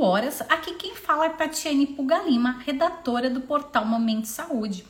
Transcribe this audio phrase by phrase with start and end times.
[0.00, 0.40] horas.
[0.42, 4.84] Aqui quem fala é Tatiane Pugalima, redatora do portal Momento Saúde.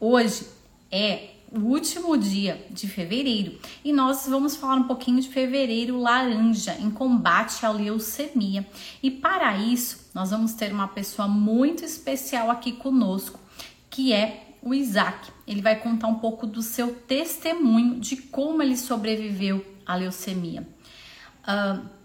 [0.00, 0.46] Hoje
[0.90, 6.76] é o último dia de fevereiro e nós vamos falar um pouquinho de fevereiro laranja
[6.80, 8.66] em combate à leucemia.
[9.02, 13.38] E para isso, nós vamos ter uma pessoa muito especial aqui conosco,
[13.88, 15.30] que é o Isaac.
[15.46, 20.66] Ele vai contar um pouco do seu testemunho de como ele sobreviveu à leucemia.
[21.46, 21.95] Uh,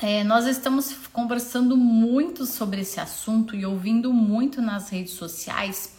[0.00, 5.96] é, nós estamos conversando muito sobre esse assunto e ouvindo muito nas redes sociais,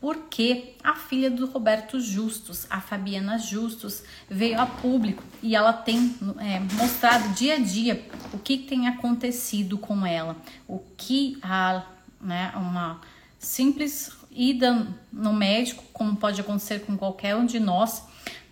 [0.00, 6.14] porque a filha do Roberto Justus, a Fabiana Justus, veio a público e ela tem
[6.38, 10.36] é, mostrado dia a dia o que tem acontecido com ela,
[10.68, 11.84] o que a,
[12.20, 13.00] né, uma
[13.38, 18.02] simples ida no médico, como pode acontecer com qualquer um de nós,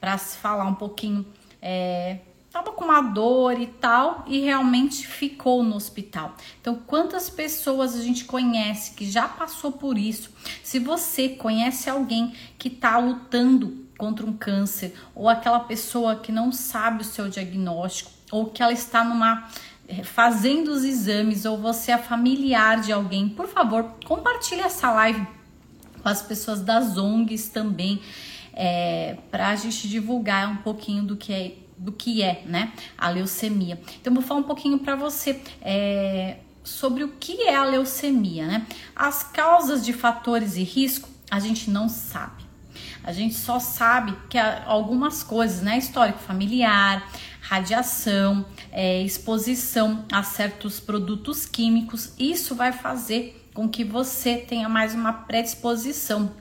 [0.01, 1.27] para se falar um pouquinho.
[1.61, 2.19] É,
[2.55, 6.37] estava com uma dor e tal e realmente ficou no hospital.
[6.61, 10.31] Então, quantas pessoas a gente conhece que já passou por isso?
[10.63, 16.53] Se você conhece alguém que está lutando contra um câncer ou aquela pessoa que não
[16.53, 19.49] sabe o seu diagnóstico ou que ela está numa
[19.89, 25.27] eh, fazendo os exames ou você é familiar de alguém, por favor, compartilhe essa live
[26.01, 28.01] com as pessoas das ONGs também,
[28.53, 33.09] é, para a gente divulgar um pouquinho do que é do que é, né, a
[33.09, 33.81] leucemia.
[34.01, 38.67] Então, vou falar um pouquinho para você é, sobre o que é a leucemia, né?
[38.95, 42.45] As causas de fatores e risco a gente não sabe.
[43.03, 45.77] A gente só sabe que algumas coisas, né?
[45.77, 47.07] Histórico familiar,
[47.41, 54.95] radiação, é, exposição a certos produtos químicos, isso vai fazer com que você tenha mais
[54.95, 56.33] uma predisposição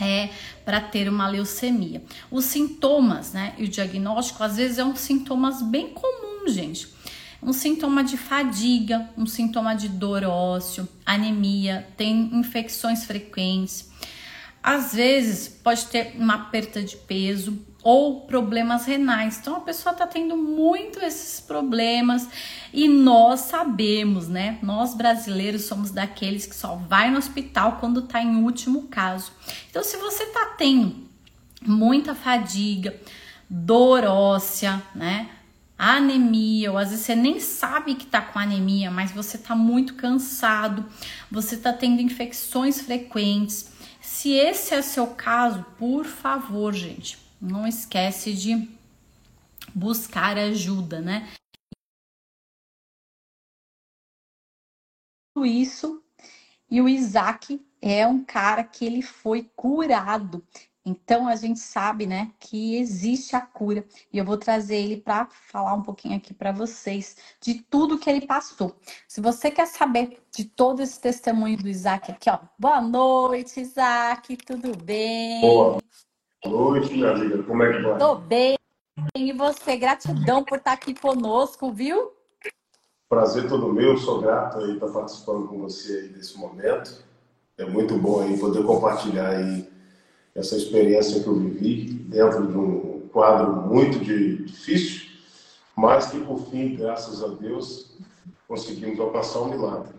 [0.00, 0.30] é
[0.64, 2.02] para ter uma leucemia.
[2.30, 6.92] Os sintomas, né, e o diagnóstico às vezes é um sintomas bem comum, gente.
[7.42, 13.90] Um sintoma de fadiga, um sintoma de dor ósseo, anemia, tem infecções frequentes.
[14.62, 19.38] Às vezes pode ter uma perda de peso, ou problemas renais.
[19.38, 22.26] Então a pessoa está tendo muito esses problemas
[22.72, 24.58] e nós sabemos, né?
[24.62, 29.30] Nós brasileiros somos daqueles que só vai no hospital quando está em último caso.
[29.70, 31.04] Então se você está tendo
[31.60, 32.98] muita fadiga,
[33.48, 35.28] dor óssea, né?
[35.76, 39.94] Anemia, ou às vezes você nem sabe que tá com anemia, mas você tá muito
[39.94, 40.86] cansado,
[41.30, 43.70] você tá tendo infecções frequentes.
[44.00, 48.68] Se esse é o seu caso, por favor, gente, não esquece de
[49.74, 51.30] buscar ajuda, né?
[55.44, 56.02] Isso
[56.70, 60.42] e o Isaac é um cara que ele foi curado.
[60.86, 65.26] Então a gente sabe, né, que existe a cura e eu vou trazer ele para
[65.26, 68.78] falar um pouquinho aqui para vocês de tudo que ele passou.
[69.08, 72.38] Se você quer saber de todo esse testemunho do Isaac aqui, ó.
[72.58, 75.40] Boa noite, Isaac, tudo bem?
[75.40, 75.78] Boa
[76.48, 77.42] noite, minha amiga.
[77.42, 77.98] Como é que vai?
[77.98, 78.56] Tô bem.
[79.16, 79.76] E você?
[79.76, 82.12] Gratidão por estar aqui conosco, viu?
[83.08, 83.96] Prazer todo meu.
[83.96, 87.02] Sou grato aí estar participando com você aí nesse momento.
[87.56, 89.68] É muito bom aí poder compartilhar aí
[90.34, 95.08] essa experiência que eu vivi dentro de um quadro muito de, difícil,
[95.76, 97.96] mas que por fim, graças a Deus,
[98.48, 99.94] conseguimos alcançar um milagre.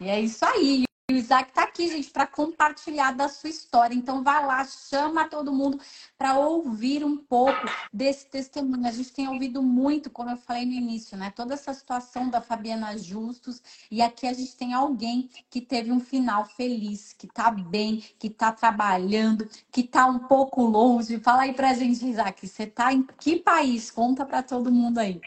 [0.00, 0.87] E é isso aí.
[1.18, 3.94] Isaac está aqui, gente, para compartilhar da sua história.
[3.94, 5.78] Então, vai lá, chama todo mundo
[6.16, 8.86] para ouvir um pouco desse testemunho.
[8.86, 11.32] A gente tem ouvido muito, como eu falei no início, né?
[11.34, 13.62] Toda essa situação da Fabiana Justus.
[13.90, 18.28] E aqui a gente tem alguém que teve um final feliz, que está bem, que
[18.28, 21.18] está trabalhando, que está um pouco longe.
[21.18, 23.90] Fala aí para a gente, Isaac, você está em que país?
[23.90, 25.20] Conta para todo mundo aí.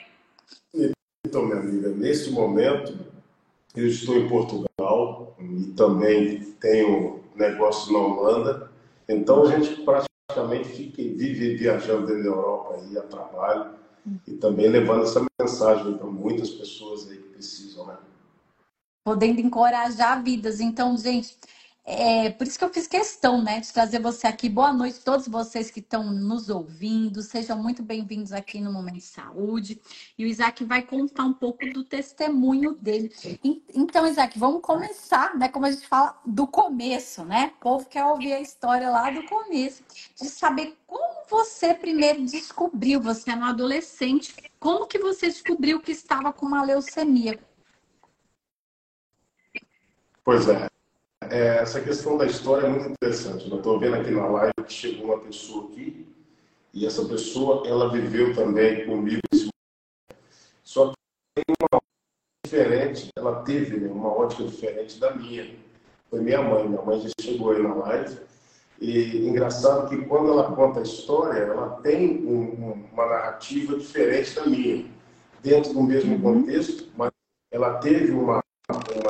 [1.25, 2.97] Então, minha amiga, nesse momento
[3.75, 4.70] eu estou em Portugal
[5.61, 8.71] e também tenho negócios na Holanda.
[9.07, 13.75] Então a gente praticamente fica, vive viajando na Europa aí a trabalho
[14.27, 17.97] e também levando essa mensagem para muitas pessoas aí que precisam, né?
[19.05, 20.59] Podendo encorajar vidas.
[20.59, 21.37] Então, gente,
[21.83, 24.47] é, por isso que eu fiz questão, né, de trazer você aqui.
[24.47, 27.23] Boa noite a todos vocês que estão nos ouvindo.
[27.23, 29.81] Sejam muito bem-vindos aqui no Momento de Saúde.
[30.15, 33.11] E o Isaac vai contar um pouco do testemunho dele.
[33.73, 37.51] Então, Isaac, vamos começar, né, como a gente fala, do começo, né?
[37.57, 39.83] O povo quer ouvir a história lá do começo,
[40.15, 45.91] de saber como você primeiro descobriu, você é um adolescente, como que você descobriu que
[45.91, 47.39] estava com uma leucemia?
[50.23, 50.70] Pois é
[51.31, 53.49] é, essa questão da história é muito interessante.
[53.49, 56.05] Eu estou vendo aqui na live que chegou uma pessoa aqui
[56.73, 59.21] e essa pessoa ela viveu também comigo.
[60.61, 60.95] Só que
[61.35, 61.81] tem uma
[62.45, 65.55] diferente, ela teve né, uma ótica diferente da minha.
[66.09, 68.19] Foi minha mãe, minha mãe já chegou aí na live.
[68.81, 74.35] E engraçado que quando ela conta a história, ela tem um, um, uma narrativa diferente
[74.35, 74.85] da minha,
[75.41, 76.41] dentro do mesmo uhum.
[76.41, 77.11] contexto, mas
[77.51, 78.43] ela teve uma,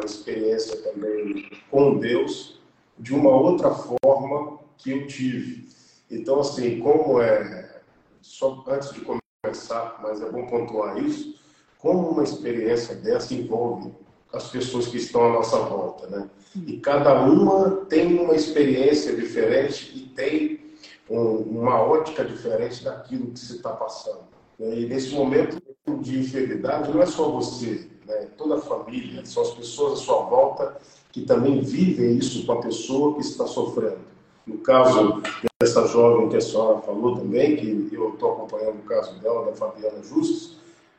[0.02, 2.60] uma experiência também com Deus
[2.98, 5.70] de uma outra forma que eu tive.
[6.10, 7.82] Então, assim, como é.
[8.22, 11.40] Só antes de começar, mas é bom pontuar isso,
[11.80, 13.92] como uma experiência dessa envolve
[14.32, 16.30] as pessoas que estão à nossa volta, né?
[16.68, 20.72] E cada uma tem uma experiência diferente e tem
[21.10, 24.26] um, uma ótica diferente daquilo que se está passando.
[24.60, 25.60] E nesse momento
[26.02, 28.28] de enfermidade, não é só você, né?
[28.38, 30.78] toda a família, são as pessoas à sua volta
[31.12, 34.00] que também vivem isso com a pessoa que está sofrendo.
[34.46, 35.22] No caso
[35.60, 39.54] dessa jovem que a senhora falou também, que eu estou acompanhando o caso dela, da
[39.54, 40.58] Fabiana Justus,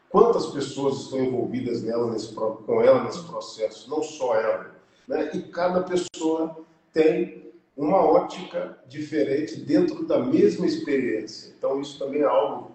[0.09, 4.71] quantas pessoas estão envolvidas nela nesse, com ela nesse processo, não só ela.
[5.09, 5.31] Né?
[5.35, 6.57] E cada pessoa
[6.93, 11.55] tem uma ótica diferente dentro da mesma experiência.
[11.57, 12.71] Então, isso também é algo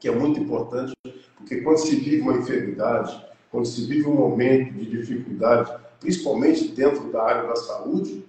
[0.00, 0.92] que é muito importante,
[1.36, 5.70] porque quando se vive uma enfermidade, quando se vive um momento de dificuldade,
[6.00, 8.24] principalmente dentro da área da saúde,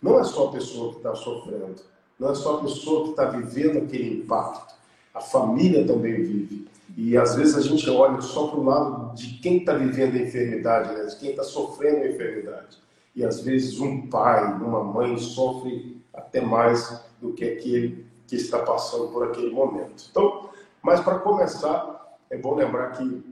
[0.00, 1.74] não é só a pessoa que está sofrendo,
[2.18, 4.74] não é só a pessoa que está vivendo aquele impacto.
[5.12, 6.68] A família também vive.
[6.96, 10.22] E às vezes a gente olha só para o lado de quem está vivendo a
[10.22, 11.04] enfermidade, né?
[11.04, 12.78] de quem está sofrendo a enfermidade.
[13.16, 18.60] E às vezes um pai, uma mãe sofre até mais do que aquele que está
[18.60, 20.04] passando por aquele momento.
[20.10, 20.48] Então,
[20.80, 23.24] mas para começar, é bom lembrar que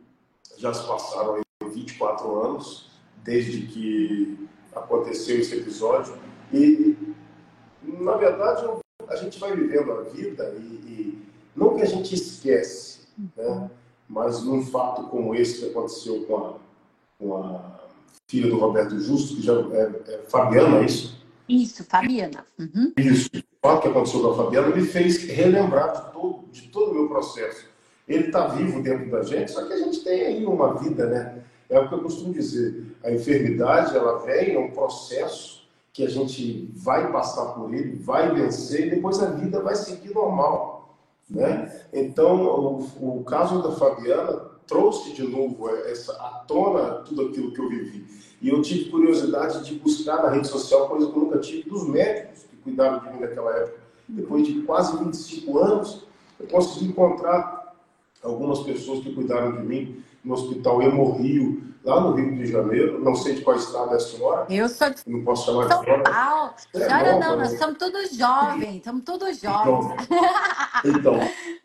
[0.56, 2.90] já se passaram aí 24 anos
[3.22, 6.16] desde que aconteceu esse episódio
[6.52, 6.96] e,
[7.82, 8.66] na verdade,
[9.08, 13.00] a gente vai vivendo a vida e, e não que a gente esquece,
[13.36, 13.70] né?
[14.08, 16.54] mas num fato como esse que aconteceu com a,
[17.18, 17.80] com a
[18.28, 21.18] filha do Roberto Justo, que já é, é Fabiana, é isso?
[21.48, 22.44] Isso, Fabiana.
[22.58, 22.92] Uhum.
[22.96, 23.30] Isso.
[23.34, 26.94] O fato que aconteceu com a Fabiana me fez relembrar de todo, de todo o
[26.94, 27.68] meu processo.
[28.08, 31.43] Ele está vivo dentro da gente, só que a gente tem aí uma vida, né?
[31.69, 32.96] É o que eu costumo dizer.
[33.05, 38.34] A enfermidade, ela vem, é um processo que a gente vai passar por ele, vai
[38.34, 40.96] vencer, e depois a vida vai seguir normal.
[41.28, 41.70] Né?
[41.93, 47.60] Então, o, o caso da Fabiana trouxe de novo essa, à tona tudo aquilo que
[47.60, 48.06] eu vivi.
[48.40, 51.87] E eu tive curiosidade de buscar na rede social coisa que eu nunca tive dos
[51.88, 53.81] médicos que cuidaram de mim naquela época.
[54.08, 56.06] Depois de quase 25 anos,
[56.38, 57.57] eu consegui encontrar
[58.23, 63.03] algumas pessoas que cuidaram de mim no Hospital Hemorrio, lá no Rio de Janeiro.
[63.03, 64.47] Não sei de qual estado é a senhora.
[64.50, 66.03] Eu sou de não posso chamar São de senhora.
[66.03, 66.55] Paulo.
[66.75, 70.09] É senhora não, nós somos todos jovens, estamos todos jovens.
[70.85, 71.15] Então,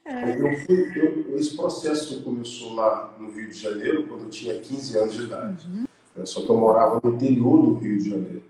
[0.05, 4.59] então eu fui, eu, esse processo começou lá no Rio de Janeiro, quando eu tinha
[4.59, 5.67] 15 anos de idade.
[5.67, 6.25] Uhum.
[6.25, 8.43] Só que eu morava no interior do Rio de Janeiro.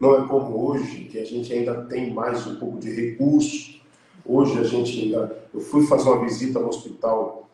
[0.00, 3.80] Não é como hoje, que a gente ainda tem mais um pouco de recurso.
[4.24, 5.36] Hoje a gente ainda.
[5.52, 7.47] Eu fui fazer uma visita no hospital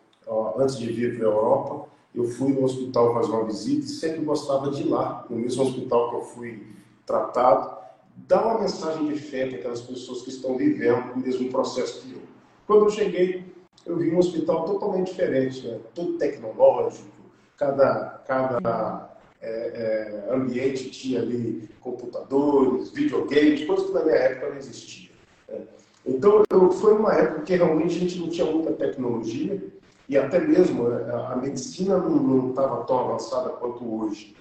[0.57, 4.25] antes de vir para a Europa eu fui no hospital fazer uma visita e sempre
[4.25, 6.67] gostava de ir lá, no mesmo hospital que eu fui
[7.05, 7.77] tratado,
[8.17, 12.13] dar uma mensagem de fé para aquelas pessoas que estão vivendo o mesmo processo que
[12.13, 12.23] eu.
[12.67, 13.45] Quando eu cheguei,
[13.85, 15.81] eu vi um hospital totalmente diferente, né?
[15.93, 17.09] todo tecnológico,
[17.57, 19.11] cada, cada
[19.41, 25.11] é, é, ambiente tinha ali computadores, videogames, coisas que na minha época não existia.
[25.49, 25.63] Né?
[26.07, 29.61] Então, eu, foi uma época que realmente a gente não tinha muita tecnologia,
[30.09, 34.37] e até mesmo né, a medicina não estava tão avançada quanto hoje.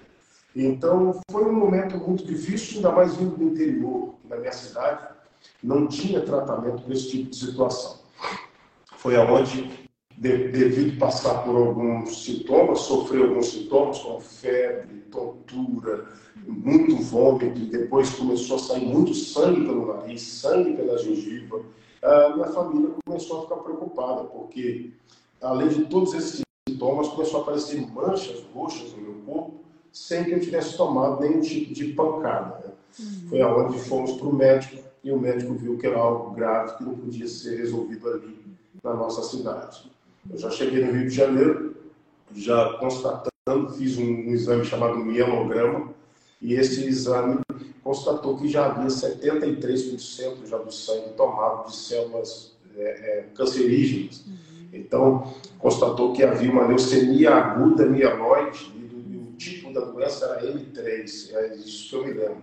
[0.54, 5.08] Então, foi um momento muito difícil, ainda mais vindo do interior, na minha cidade,
[5.62, 8.00] não tinha tratamento para esse tipo de situação.
[8.96, 16.06] Foi aonde, devido passar por alguns sintomas, sofrer alguns sintomas, como febre, tontura,
[16.46, 21.62] muito vômito, e depois começou a sair muito sangue pelo nariz, sangue pela gengiva,
[22.02, 24.92] a minha família começou a ficar preocupada, porque
[25.44, 29.60] além de todos esses sintomas, começou a aparecer manchas roxas no meu corpo,
[29.92, 32.64] sem que eu tivesse tomado nenhum tipo de pancada.
[32.64, 32.72] Né?
[32.98, 33.28] Uhum.
[33.28, 36.84] Foi aonde fomos para o médico e o médico viu que era algo grave que
[36.84, 38.42] não podia ser resolvido ali
[38.82, 39.90] na nossa cidade.
[40.30, 41.76] Eu já cheguei no Rio de Janeiro,
[42.34, 45.92] já constatando, fiz um, um exame chamado mielograma,
[46.40, 47.40] e esse exame
[47.82, 54.24] constatou que já havia 73% já do sangue tomado de células é, é, cancerígenas.
[54.26, 54.53] Uhum.
[54.74, 61.34] Então, constatou que havia uma leucemia aguda mieloide e, o tipo da doença era M3.
[61.34, 62.42] É isso que eu me lembro.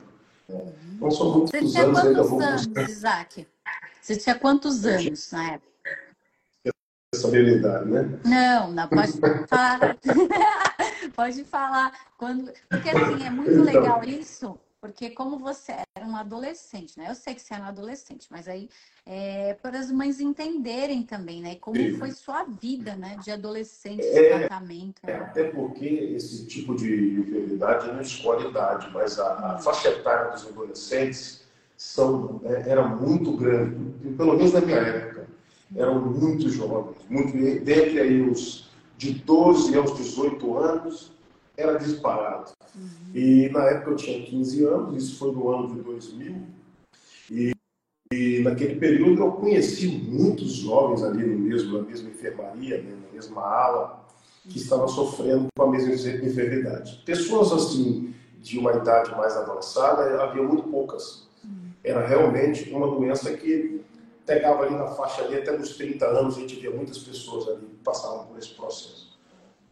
[0.95, 3.47] Então, são muitos Você anos ainda vou anos, Isaac?
[4.01, 5.71] Você tinha quantos anos na época?
[7.13, 8.19] responsabilidade, né?
[8.23, 9.11] Não, não, pode
[9.47, 9.97] falar.
[11.13, 11.93] pode falar.
[12.17, 12.51] Quando...
[12.69, 17.05] Porque assim, é muito então, legal isso, porque como você era um adolescente, né?
[17.07, 18.67] Eu sei que você era um adolescente, mas aí
[19.05, 21.55] é, para as mães entenderem também, né?
[21.55, 21.97] Como Sim.
[21.97, 23.17] foi sua vida, né?
[23.23, 25.01] De adolescente, de é, tratamento.
[25.03, 30.31] É, até porque esse tipo de enfermidade não escolhe idade, mas a, a faixa etária
[30.31, 31.43] dos adolescentes
[31.77, 33.75] são, é, era muito grande,
[34.17, 35.27] pelo menos na minha época
[35.75, 37.31] eram muito jovens, muito,
[37.63, 41.11] dentre aí os de 12 aos 18 anos,
[41.57, 42.51] era disparado.
[43.13, 46.35] E na época eu tinha 15 anos, isso foi no ano de 2000,
[47.29, 47.51] e,
[48.13, 53.13] e naquele período eu conheci muitos jovens ali no mesmo, na mesma enfermaria, né, na
[53.13, 54.05] mesma ala,
[54.47, 57.01] que estavam sofrendo com a mesma enfermidade.
[57.05, 61.29] Pessoas assim, de uma idade mais avançada, havia muito poucas.
[61.83, 63.81] Era realmente uma doença que
[64.25, 67.65] pegava ali na faixa ali, até nos 30 anos, a gente via muitas pessoas ali
[67.65, 69.19] que passavam por esse processo.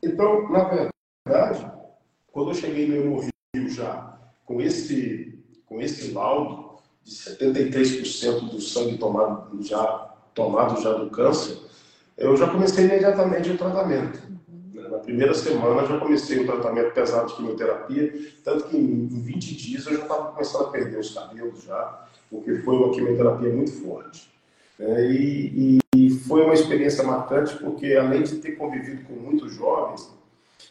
[0.03, 0.91] Então, na
[1.27, 1.78] verdade,
[2.31, 8.98] quando eu cheguei no Rio já com esse, com esse laudo de 73% do sangue
[8.98, 11.57] tomado já, tomado já do câncer,
[12.17, 14.19] eu já comecei imediatamente o tratamento.
[14.74, 19.86] Na primeira semana já comecei o tratamento pesado de quimioterapia, tanto que em 20 dias
[19.86, 24.29] eu já estava começando a perder os cabelos já, porque foi uma quimioterapia muito forte.
[24.79, 30.09] É, e, e, foi uma experiência marcante porque, além de ter convivido com muitos jovens,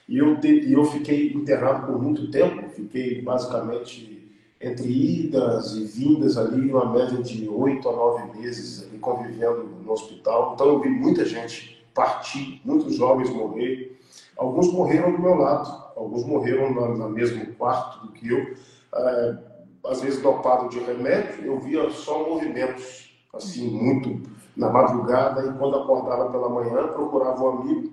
[0.09, 4.19] e eu, te, eu fiquei internado por muito tempo, fiquei basicamente
[4.61, 9.93] entre idas e vindas ali, uma média de oito a nove meses ali, convivendo no
[9.93, 10.55] hospital.
[10.55, 14.01] Então eu vi muita gente partir, muitos jovens morrer.
[14.37, 18.55] Alguns morreram do meu lado, alguns morreram no mesmo quarto do que eu.
[18.95, 19.37] É,
[19.87, 25.77] às vezes dopado de remédio, eu via só movimentos assim, muito na madrugada, e quando
[25.77, 27.93] acordava pela manhã, procurava um amigo,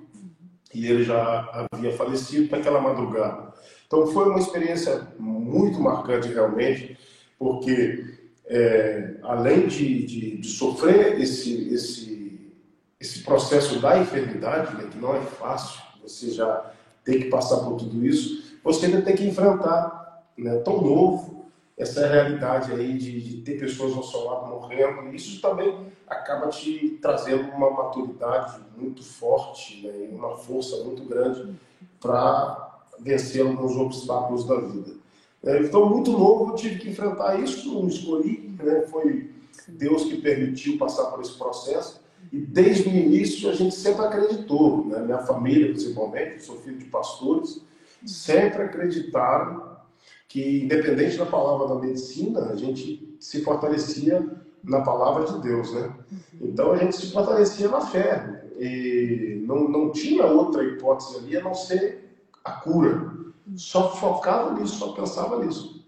[0.75, 3.53] e ele já havia falecido naquela madrugada.
[3.88, 6.98] Então foi uma experiência muito marcante realmente,
[7.39, 12.51] porque é, além de, de, de, sofrer esse, esse,
[13.00, 16.72] esse processo da enfermidade, né, que não é fácil, você já
[17.05, 21.45] tem que passar por tudo isso, você ainda tem que enfrentar, né, tão novo,
[21.77, 26.98] essa realidade aí de, de, ter pessoas ao seu lado morrendo, isso também acaba te
[27.01, 31.53] trazendo uma maturidade muito forte, né, uma força muito grande
[32.00, 34.94] para vencer alguns obstáculos da vida.
[35.44, 39.29] Então, muito novo, eu tive que enfrentar isso, não escolhi, né, foi
[39.67, 42.01] Deus que permitiu passar por esse processo.
[42.32, 45.00] E desde o início a gente sempre acreditou, né?
[45.00, 47.62] minha família principalmente, sou filho de pastores,
[48.05, 49.64] sempre acreditaram
[50.36, 54.22] que, independente da palavra da medicina, a gente se fortalecia
[54.62, 55.89] na palavra de Deus, né?
[56.42, 61.42] Então a gente se fortalecia na fé e não, não tinha outra hipótese ali a
[61.42, 63.13] não ser a cura.
[63.56, 65.86] Só focava nisso, só pensava nisso.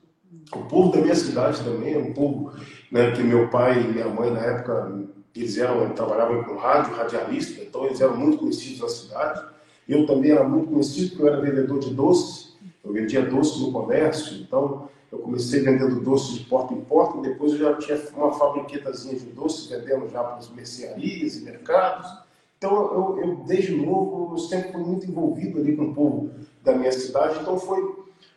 [0.55, 2.53] O povo da minha cidade também é um povo
[2.89, 7.61] né, que meu pai e minha mãe na época eles eram trabalhavam com rádio, radialista,
[7.61, 9.45] então eles eram muito conhecidos na cidade.
[9.89, 12.46] Eu também era muito conhecido porque eu era vendedor de doces.
[12.87, 17.51] Eu vendia doces no comércio, então eu comecei vendendo doces de porta em porta, depois
[17.53, 22.09] eu já tinha uma fabriquetazinha de doces vendendo já para as mercearias e mercados.
[22.57, 26.31] Então eu, eu, desde novo, eu sempre fui muito envolvido ali com o povo
[26.63, 27.81] da minha cidade, então foi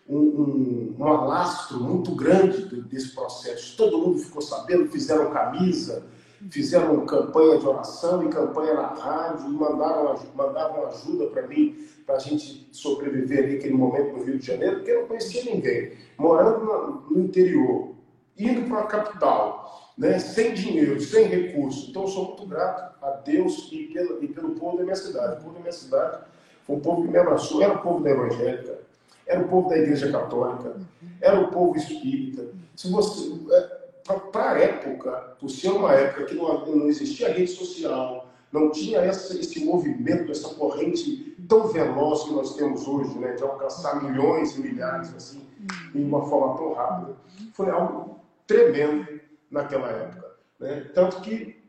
[0.08, 3.76] um, um, um alastro muito grande desse processo.
[3.76, 6.04] Todo mundo ficou sabendo, fizeram camisa,
[6.48, 12.18] fizeram campanha de oração e campanha na rádio e mandaram, ajuda para mim, para a
[12.18, 15.92] gente sobreviver ali naquele momento no Rio de Janeiro, porque eu não conhecia ninguém.
[16.16, 17.90] Morando no, interior,
[18.38, 21.90] indo para a capital, né, sem dinheiro, sem recurso.
[21.90, 25.40] Então sou muito grato a Deus e pelo, e pelo povo da minha cidade.
[25.40, 26.24] O povo da minha cidade
[26.66, 28.78] foi um povo que me abraçou, era o povo da evangélica,
[29.26, 30.74] era o povo da igreja católica,
[31.20, 32.46] era o povo espírita.
[32.74, 33.69] Se você é,
[34.14, 38.98] para a época, por ser uma época que não, não existia rede social, não tinha
[39.00, 44.56] essa, esse movimento, essa corrente tão veloz que nós temos hoje, né, de alcançar milhões
[44.56, 45.46] e milhares assim,
[45.92, 47.16] de uma forma tão rápida.
[47.52, 50.30] Foi algo tremendo naquela época.
[50.58, 50.90] Né?
[50.94, 51.60] Tanto que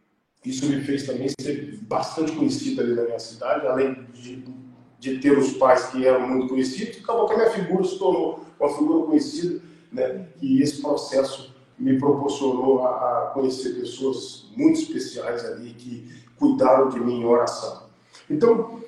[0.44, 4.44] isso me fez também ser bastante conhecido ali na minha cidade, além de,
[5.00, 8.44] de ter os pais que eram muito conhecidos, acabou que a minha figura se tornou
[8.60, 10.28] uma figura conhecida, né?
[10.42, 17.00] e esse processo me proporcionou a, a conhecer pessoas muito especiais ali que cuidaram de
[17.00, 17.90] mim em oração.
[18.30, 18.80] Então,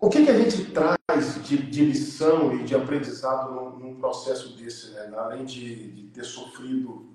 [0.00, 4.56] o que, que a gente traz de, de, lição e de aprendizado num, num processo
[4.56, 5.10] desse, né?
[5.16, 7.06] além de, de, ter sofrido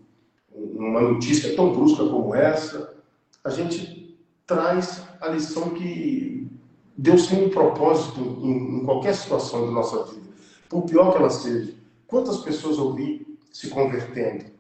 [0.52, 2.96] uma notícia tão brusca como essa,
[3.44, 6.50] a gente traz a lição que
[6.98, 10.28] Deus tem um propósito em, em qualquer situação da nossa vida,
[10.68, 11.74] por pior que ela seja.
[12.08, 14.57] Quantas pessoas eu vi se convertendo?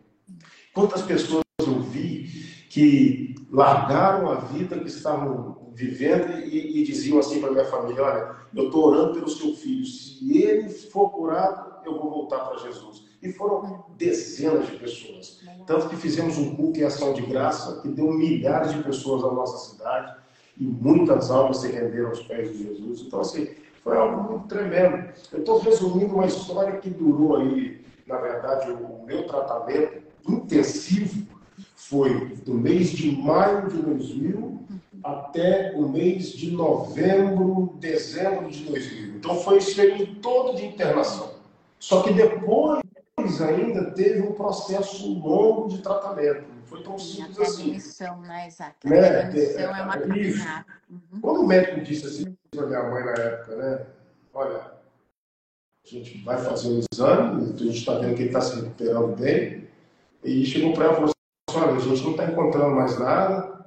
[0.78, 2.28] Quantas pessoas eu vi
[2.70, 8.36] que largaram a vida que estavam vivendo e, e diziam assim para minha família: Olha,
[8.56, 13.08] eu estou orando pelo seu filho, se ele for curado, eu vou voltar para Jesus.
[13.24, 15.42] E foram dezenas de pessoas.
[15.66, 19.32] Tanto que fizemos um culto em ação de graça que deu milhares de pessoas na
[19.32, 20.16] nossa cidade
[20.60, 23.02] e muitas almas se renderam aos pés de Jesus.
[23.02, 23.50] Então, assim,
[23.84, 25.10] foi algo muito tremendo.
[25.34, 31.28] Eu estou resumindo uma história que durou aí, na verdade, o meu tratamento intensivo
[31.76, 34.58] foi do mês de maio de 2000
[35.04, 39.16] até o mês de novembro, dezembro de 2000.
[39.16, 41.36] Então foi esse período todo de internação.
[41.80, 42.82] Só que depois
[43.42, 46.42] ainda teve um processo longo de tratamento.
[46.42, 47.64] Não foi tão simples assim.
[47.64, 48.50] Admissão, né?
[48.60, 49.34] A né?
[49.34, 50.66] é, é uma caminhada.
[50.90, 51.22] Uhum.
[51.22, 53.86] Quando o médico disse assim para minha mãe na época, né?
[54.34, 58.56] Olha, a gente vai fazer um exame, a gente está vendo que ele está se
[58.56, 59.67] recuperando bem.
[60.28, 61.12] E chegou para ela e falou
[61.50, 63.66] assim, olha, a gente não está encontrando mais nada,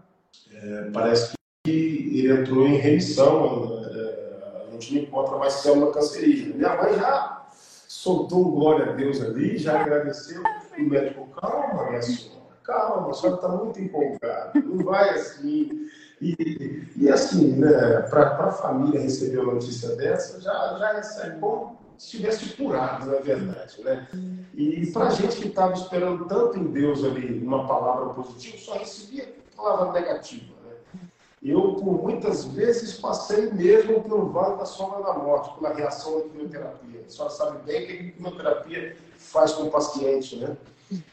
[0.52, 1.32] é, parece
[1.64, 6.54] que ele entrou em remissão, é, a gente não encontra mais célula cancerígena.
[6.54, 7.46] Minha mãe já
[7.88, 10.42] soltou glória a Deus ali, já agradeceu.
[10.78, 15.88] O médico, calma, minha senhora, calma, a senhora está muito empolgada, não vai assim.
[16.20, 21.79] E, e assim, né, para a família receber uma notícia dessa, já, já recebe como
[22.00, 23.82] se tivesse curado, na verdade.
[23.82, 24.08] Né?
[24.54, 28.78] E para a gente que estava esperando tanto em Deus ali uma palavra positiva, só
[28.78, 30.54] recebia palavra negativa.
[30.64, 31.02] Né?
[31.42, 36.28] Eu, por muitas vezes, passei mesmo pelo vale da sombra da morte, pela reação da
[36.30, 37.04] quimioterapia.
[37.06, 40.56] A senhora sabe bem que a quimioterapia faz com o paciente, né?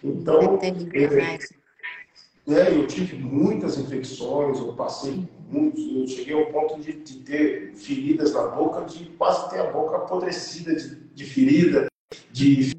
[0.02, 1.38] Então, é,
[2.54, 7.74] é, eu tive muitas infecções, eu passei muitos, eu cheguei ao ponto de, de, ter
[7.76, 11.88] feridas na boca, de quase ter a boca apodrecida de, de ferida,
[12.32, 12.74] de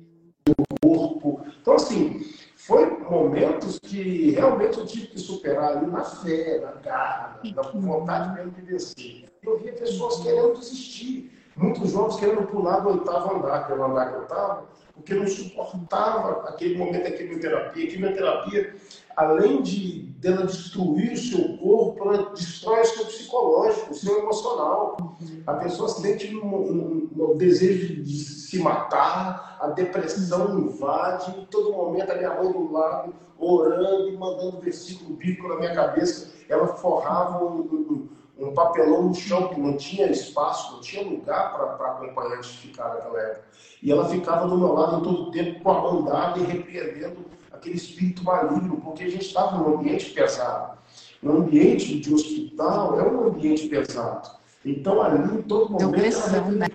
[0.81, 1.41] corpo.
[1.61, 2.21] Então, assim,
[2.57, 8.35] foi momentos que realmente eu tive que superar ali na fé, na garra, na vontade
[8.35, 9.25] mesmo de vencer.
[9.43, 14.17] Eu via pessoas querendo desistir, muitos jovens querendo pular do oitavo andar, que andar que
[14.17, 17.85] eu estava, porque não suportava aquele momento da quimioterapia.
[17.85, 18.77] A quimioterapia,
[19.19, 24.97] além de dela destruir o seu corpo, ela destrói o seu psicológico, o seu emocional.
[25.45, 31.73] A pessoa sente um, um, um desejo de se matar, a depressão invade, em todo
[31.73, 36.33] momento a minha mãe do lado, orando e mandando versículo bíblico na minha cabeça.
[36.49, 41.91] Ela forrava um, um papelão no chão, que não tinha espaço, não tinha lugar para
[41.91, 43.45] acompanhante ficar naquela época.
[43.83, 47.38] E ela ficava do meu lado todo o tempo com a mão dada e repreendendo
[47.59, 50.79] aquele espírito maligno, porque a gente estava num ambiente pesado.
[51.23, 54.31] Um ambiente de hospital é um ambiente pesado.
[54.65, 55.89] Então, ali, em todo momento.
[55.89, 56.69] Opressão, né?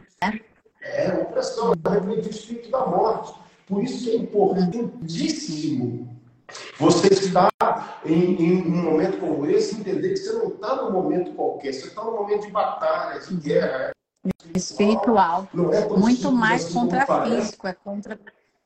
[0.82, 3.34] É, opressão, ela o espírito da morte.
[3.67, 6.13] Por isso que é importantíssimo
[6.78, 7.50] você estar
[8.06, 11.88] em, em, um momento como esse, entender que você não está num momento qualquer, você
[11.88, 13.91] está num momento de batalha, de guerra.
[14.26, 15.48] É espiritual.
[15.72, 18.19] É Muito mais contra físico, é contra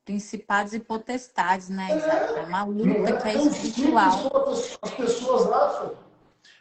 [0.08, 2.40] principados e potestades, né, Isaac?
[2.40, 4.48] É uma luta é que é espiritual.
[4.82, 5.92] As pessoas acham.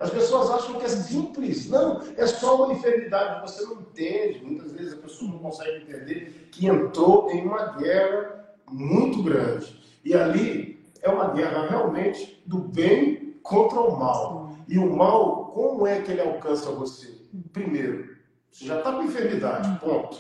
[0.01, 1.71] As pessoas acham que é simples.
[1.71, 3.41] Não, é só uma enfermidade.
[3.49, 4.45] Você não entende.
[4.45, 9.81] Muitas vezes a pessoa não consegue entender que entrou em uma guerra muito grande.
[10.05, 14.57] E ali é uma guerra realmente do bem contra o mal.
[14.67, 17.17] E o mal, como é que ele alcança você?
[17.53, 18.17] Primeiro,
[18.51, 20.19] você já está com enfermidade, ponto.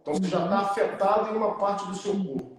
[0.00, 2.57] Então você já está afetado em uma parte do seu corpo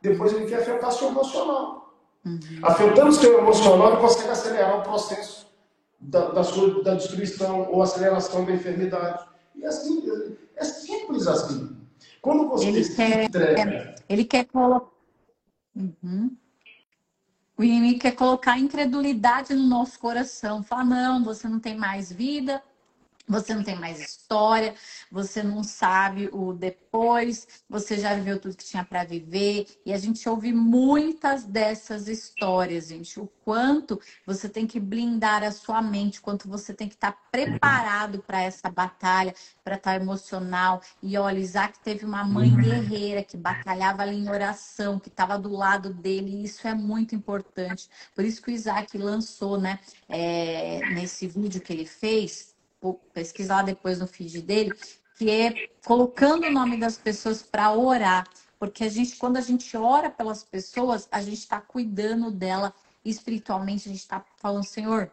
[0.00, 1.94] depois ele quer afetar seu emocional.
[2.24, 2.40] Uhum.
[2.62, 5.46] Afetando seu emocional, ele consegue acelerar o processo
[6.00, 9.24] da, da, sua da destruição ou aceleração da enfermidade.
[9.54, 10.04] E assim,
[10.56, 11.76] é simples assim.
[12.20, 13.94] Quando você ele quer, entrega...
[14.08, 14.90] Ele quer colocar...
[15.74, 16.36] Uhum.
[17.56, 20.62] O inimigo quer colocar incredulidade no nosso coração.
[20.62, 22.62] Fala, não, você não tem mais vida,
[23.28, 24.74] você não tem mais história,
[25.10, 29.66] você não sabe o depois, você já viveu tudo que tinha para viver.
[29.84, 33.20] E a gente ouve muitas dessas histórias, gente.
[33.20, 37.18] O quanto você tem que blindar a sua mente, quanto você tem que estar tá
[37.30, 40.80] preparado para essa batalha, para estar tá emocional.
[41.02, 45.50] E olha, Isaac teve uma mãe guerreira que batalhava ali em oração, que estava do
[45.50, 47.88] lado dele, e isso é muito importante.
[48.14, 52.57] Por isso que o Isaac lançou, né, é, nesse vídeo que ele fez
[53.12, 54.72] pesquisar lá depois no feed dele,
[55.16, 58.26] que é colocando o nome das pessoas para orar.
[58.58, 63.88] Porque a gente, quando a gente ora pelas pessoas, a gente está cuidando dela espiritualmente,
[63.88, 65.10] a gente está falando, Senhor,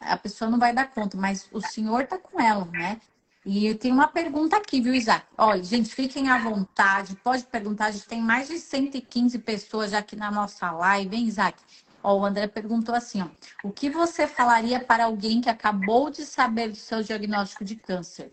[0.00, 3.00] a pessoa não vai dar conta, mas o senhor tá com ela, né?
[3.44, 5.26] E eu tenho uma pergunta aqui, viu, Isaac?
[5.36, 7.86] Olha, gente, fiquem à vontade, pode perguntar.
[7.86, 11.58] A gente tem mais de 115 pessoas já aqui na nossa live, hein, Isaac?
[12.04, 13.28] Ó, o André perguntou assim, ó,
[13.66, 18.30] o que você falaria para alguém que acabou de saber do seu diagnóstico de câncer?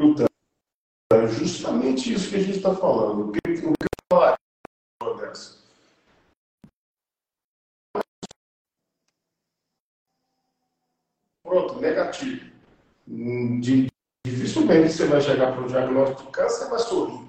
[0.00, 0.26] Então,
[1.12, 3.28] é justamente isso que a gente está falando.
[3.28, 3.74] O que, o que eu
[4.12, 4.36] falaria
[5.20, 5.58] dessa?
[11.44, 12.50] Pronto, negativo.
[13.06, 13.86] De,
[14.26, 17.28] dificilmente você vai chegar para o diagnóstico de câncer e vai sorrir.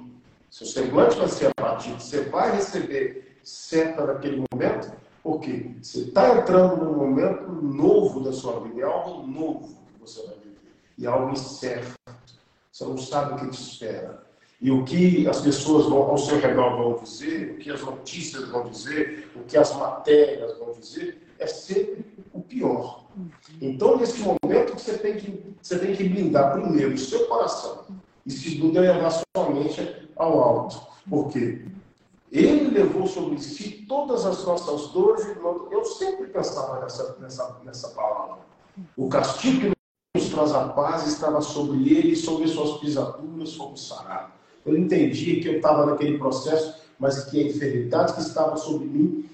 [0.49, 4.91] Seu semblante vai ser abatido, você vai receber certa naquele momento,
[5.23, 10.21] porque você está entrando num momento novo da sua vida, é algo novo que você
[10.25, 11.93] vai viver, e é algo incerto.
[12.71, 14.23] Você não sabe o que te espera.
[14.61, 18.47] E o que as pessoas vão, ao seu redor vão dizer, o que as notícias
[18.49, 23.05] vão dizer, o que as matérias vão dizer, é sempre o pior.
[23.61, 27.85] Então, nesse momento, você tem que, você tem que blindar primeiro o seu coração
[28.25, 30.81] e segundo elevar sua mente ao alto.
[31.09, 31.61] Por quê?
[32.31, 37.89] Ele levou sobre si todas as nossas dores e eu sempre pensava nessa, nessa, nessa
[37.89, 38.37] palavra.
[38.95, 39.71] O castigo que
[40.15, 44.33] nos traz a paz estava sobre ele sobre suas pisaduras fomos sarados.
[44.63, 49.27] Eu entendia que eu estava naquele processo, mas que a enfermidade que estava sobre mim,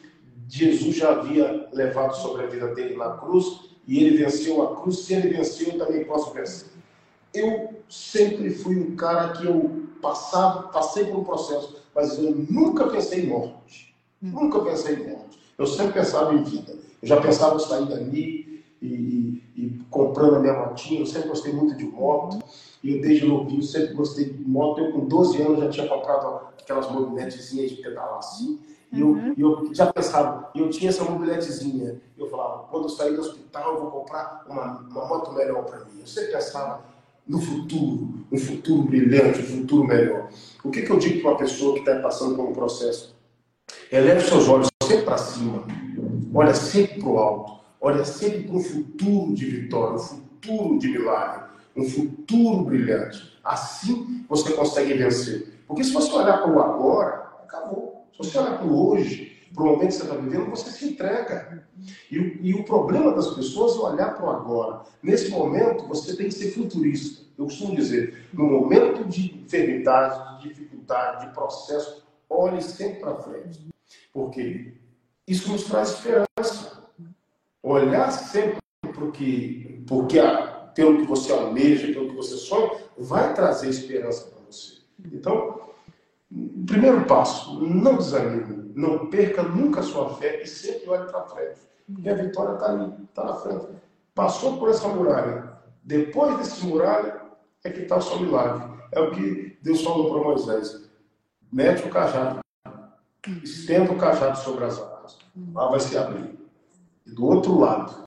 [0.47, 4.99] Jesus já havia levado sobre a vida dele na cruz e ele venceu a cruz.
[4.99, 6.69] Se ele venceu, eu também posso vencer.
[7.33, 12.87] Eu sempre fui um cara que eu passava, passei por um processo mas eu nunca
[12.87, 13.95] pensei em morte.
[14.21, 14.31] Hum.
[14.31, 15.39] Nunca pensei em morte.
[15.57, 16.73] Eu sempre pensava em vida.
[17.01, 20.99] Eu já pensava em sair dali e, e, e comprando a minha motinha.
[20.99, 22.39] Eu sempre gostei muito de moto.
[22.83, 24.81] E eu, desde novinho, sempre gostei de moto.
[24.81, 28.59] Eu, com 12 anos, já tinha comprado aquelas mobiletezinhas de pedalar assim.
[28.91, 29.33] E eu, uhum.
[29.37, 32.01] eu, já pensava, eu tinha essa mobiletezinha.
[32.17, 35.79] Eu falava, quando eu sair do hospital, eu vou comprar uma, uma moto melhor para
[35.79, 36.01] mim.
[36.01, 36.83] Eu sempre pensava
[37.27, 40.29] no futuro, um futuro brilhante, um futuro melhor.
[40.65, 43.15] O que, que eu digo para uma pessoa que está passando por um processo?
[43.91, 45.63] Eleve seus olhos sempre para cima,
[46.33, 50.87] olha sempre para o alto, olha sempre para um futuro de vitória, um futuro de
[50.87, 51.43] milagre,
[51.77, 53.37] um futuro brilhante.
[53.43, 55.53] Assim você consegue vencer.
[55.67, 58.07] Porque se você olhar para o agora, acabou.
[58.11, 60.85] Se você olhar para o hoje, para o momento que você está vivendo, você se
[60.89, 61.63] entrega.
[62.11, 64.81] E, e o problema das pessoas é olhar para o agora.
[65.03, 67.24] Nesse momento, você tem que ser futurista.
[67.37, 73.67] Eu costumo dizer, no momento de enfermidade, de dificuldade, de processo, olhe sempre para frente.
[74.13, 74.73] Porque
[75.27, 76.83] isso nos traz esperança.
[77.61, 82.71] Olhar sempre para o que, porque a, pelo que você almeja, pelo que você sonha,
[82.97, 84.77] vai trazer esperança para você.
[85.11, 85.61] Então,
[86.65, 91.61] primeiro passo, não desanime não perca nunca a sua fé e sempre olhe para frente.
[91.97, 93.67] E a vitória está ali, está na frente.
[94.13, 95.55] Passou por essa muralha.
[95.81, 97.21] Depois desse muralha
[97.65, 98.63] é que está seu milagre.
[98.91, 100.87] É o que Deus falou para Moisés.
[101.51, 102.39] Mete o cajado.
[103.43, 105.17] Estenda o cajado sobre as águas.
[105.51, 106.39] Lá vai se abrir.
[107.07, 108.03] E do outro lado,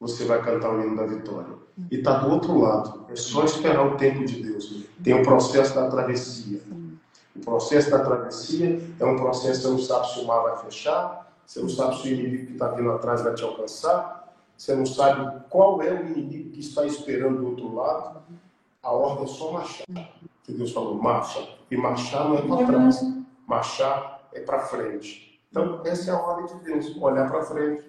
[0.00, 1.54] você vai cantar o hino da vitória.
[1.90, 3.04] E está do outro lado.
[3.10, 4.84] É só esperar o tempo de Deus.
[5.02, 6.62] Tem o processo da travessia.
[7.36, 10.64] O processo da travessia é um processo que você não sabe se o mar vai
[10.64, 14.74] fechar, você não sabe se o inimigo que está vindo atrás vai te alcançar, você
[14.74, 18.22] não sabe qual é o inimigo que está esperando do outro lado.
[18.84, 19.86] A ordem é só marchar.
[20.44, 21.48] Que Deus falou, marcha.
[21.70, 23.00] E marchar não é para trás,
[23.46, 25.40] marchar é para frente.
[25.50, 27.84] Então, essa é a ordem de Deus: olhar para frente,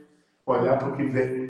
[0.45, 1.47] olhar para o que vem.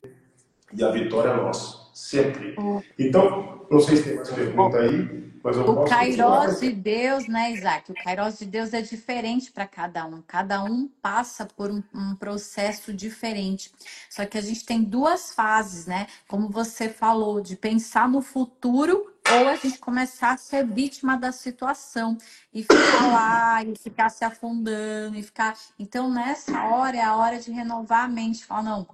[0.74, 2.56] E a vitória é nossa, sempre.
[2.58, 2.84] É.
[2.98, 5.26] Então, não sei se tem mais pergunta aí
[5.68, 7.92] o Kairos de Deus, né, Isaac?
[7.92, 10.24] O Kairos de Deus é diferente para cada um.
[10.26, 13.72] Cada um passa por um, um, processo diferente.
[14.10, 16.08] Só que a gente tem duas fases, né?
[16.28, 21.32] Como você falou, de pensar no futuro ou a gente começar a ser vítima da
[21.32, 22.18] situação
[22.54, 25.58] e ficar lá e ficar se afundando e ficar.
[25.80, 28.46] Então, nessa hora é a hora de renovar a mente.
[28.46, 28.88] Falar, não,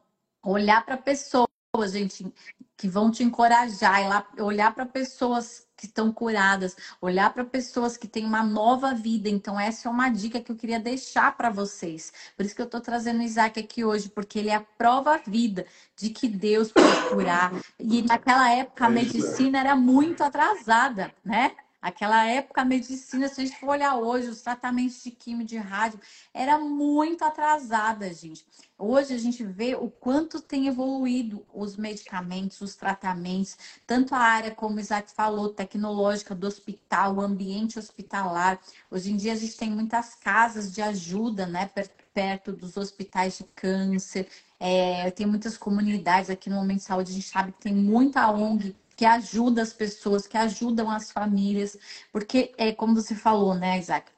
[0.44, 1.48] olhar para a pessoa,
[1.88, 2.32] gente,
[2.76, 7.96] que vão te encorajar, e lá, olhar para pessoas que estão curadas, olhar para pessoas
[7.96, 9.30] que têm uma nova vida.
[9.30, 12.12] Então, essa é uma dica que eu queria deixar para vocês.
[12.36, 15.18] Por isso que eu estou trazendo o Isaac aqui hoje, porque ele é a prova
[15.26, 17.54] vida de que Deus pode curar.
[17.80, 21.56] E naquela época a medicina era muito atrasada, né?
[21.82, 25.58] Aquela época, a medicina, se a gente for olhar hoje, os tratamentos de químio, de
[25.58, 26.00] rádio,
[26.32, 28.46] era muito atrasada, gente.
[28.78, 34.52] Hoje a gente vê o quanto tem evoluído os medicamentos, os tratamentos, tanto a área,
[34.52, 38.60] como o Isaac falou, tecnológica do hospital, o ambiente hospitalar.
[38.92, 41.70] Hoje em dia a gente tem muitas casas de ajuda, né,
[42.14, 44.28] perto dos hospitais de câncer.
[44.60, 48.30] É, tem muitas comunidades aqui no Momento de Saúde, a gente sabe que tem muita
[48.32, 51.76] ONG que ajuda as pessoas, que ajudam as famílias,
[52.14, 54.12] porque é como você falou, né, Isaac?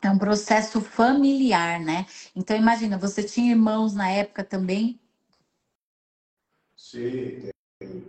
[0.00, 2.06] É um processo familiar, né?
[2.36, 5.00] Então imagina, você tinha irmãos na época também?
[6.76, 7.50] Sim,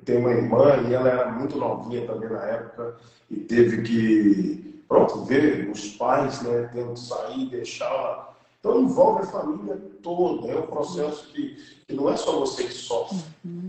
[0.05, 2.95] tem uma irmã e ela era muito novinha também na época
[3.31, 8.32] e teve que, pronto, ver os pais, né, tendo que sair, deixar
[8.63, 10.47] então envolve a família toda.
[10.47, 13.19] É um processo que, que não é só você que sofre,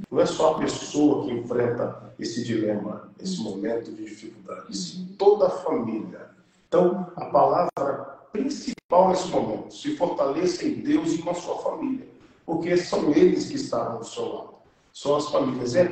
[0.09, 5.49] não é só a pessoa que enfrenta esse dilema, esse momento de dificuldade, sim, toda
[5.49, 6.31] a família.
[6.69, 12.07] Então a palavra principal nesse momento, se fortaleça em Deus e com a sua família,
[12.47, 14.55] porque são eles que estarão do seu lado.
[14.93, 15.75] São as famílias.
[15.75, 15.91] É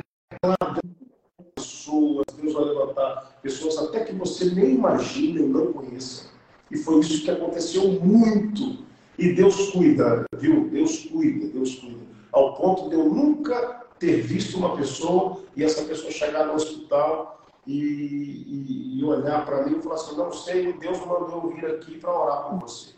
[1.55, 6.31] pessoas, Deus vai levantar pessoas até que você nem imagina e não conheça.
[6.71, 10.69] E foi isso que aconteceu muito e Deus cuida, viu?
[10.69, 12.03] Deus cuida, Deus cuida.
[12.31, 17.41] Ao ponto de eu nunca ter visto uma pessoa e essa pessoa chegar no hospital
[17.65, 22.19] e, e, olhar para mim e falar assim: Não sei, Deus mandou vir aqui para
[22.19, 22.93] orar por você.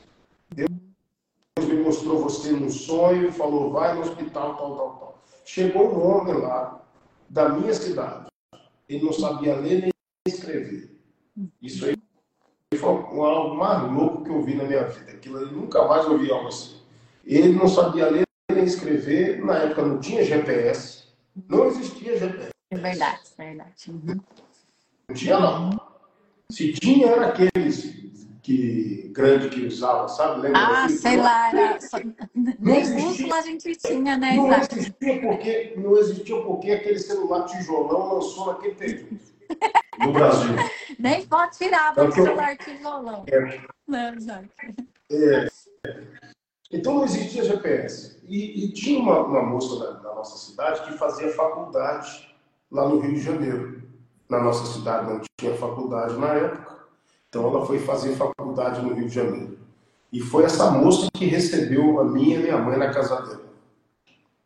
[0.54, 0.70] Deus
[1.60, 5.24] me mostrou você num sonho falou: Vai no hospital, tal, tal, tal.
[5.44, 6.82] Chegou um homem lá,
[7.30, 8.28] da minha cidade.
[8.88, 9.92] Ele não sabia ler nem
[10.28, 10.98] escrever.
[11.62, 11.96] Isso aí
[12.76, 15.12] foi algo mais louco que eu vi na minha vida.
[15.12, 16.76] Aquilo eu nunca mais ouvi algo assim.
[17.26, 21.06] Ele não sabia ler nem escrever, na época não tinha GPS,
[21.50, 22.50] não existia GPS.
[22.72, 23.92] É verdade, é verdade.
[23.92, 24.20] Uhum.
[25.10, 25.70] Não tinha não.
[26.52, 28.06] Se tinha, era aqueles
[28.42, 30.42] que grande que usava, sabe?
[30.42, 31.80] Lembra ah, sei lá, era...
[32.60, 34.36] nem bússola a gente tinha, né?
[34.36, 39.20] Não existia porque, não existia porque aquele celular tijolão lançou naquele período
[40.00, 40.56] no Brasil.
[41.00, 43.26] Nem foto tirava é do celular tijolão.
[43.28, 43.62] É.
[43.88, 44.16] Não,
[45.12, 45.50] é.
[46.72, 48.20] Então não existia GPS.
[48.24, 52.36] E, e tinha uma, uma moça da, nossa cidade que fazia faculdade
[52.72, 53.84] lá no Rio de Janeiro.
[54.28, 56.80] Na nossa cidade não tinha faculdade na época.
[57.30, 59.60] Então ela foi fazer faculdade no Rio de Janeiro.
[60.12, 63.46] E foi essa moça que recebeu a minha e a minha mãe na casa dela.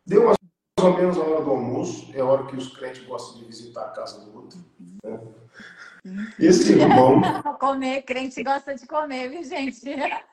[0.04, 0.36] Deu mais
[0.80, 3.82] ou menos a hora do almoço, é a hora que os crentes gostam de visitar
[3.82, 4.58] a casa do outro.
[5.04, 6.32] Né?
[6.38, 7.20] Esse irmão.
[7.58, 9.82] comer, crente gosta de comer, viu, gente?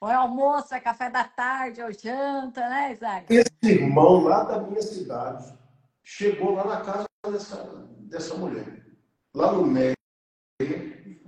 [0.00, 3.26] Ou é almoço, é café da tarde, ou janta, né, Isaac?
[3.34, 5.52] Esse irmão lá da minha cidade
[6.04, 7.56] chegou lá na casa dessa,
[8.02, 8.86] dessa mulher,
[9.34, 9.96] lá no meio,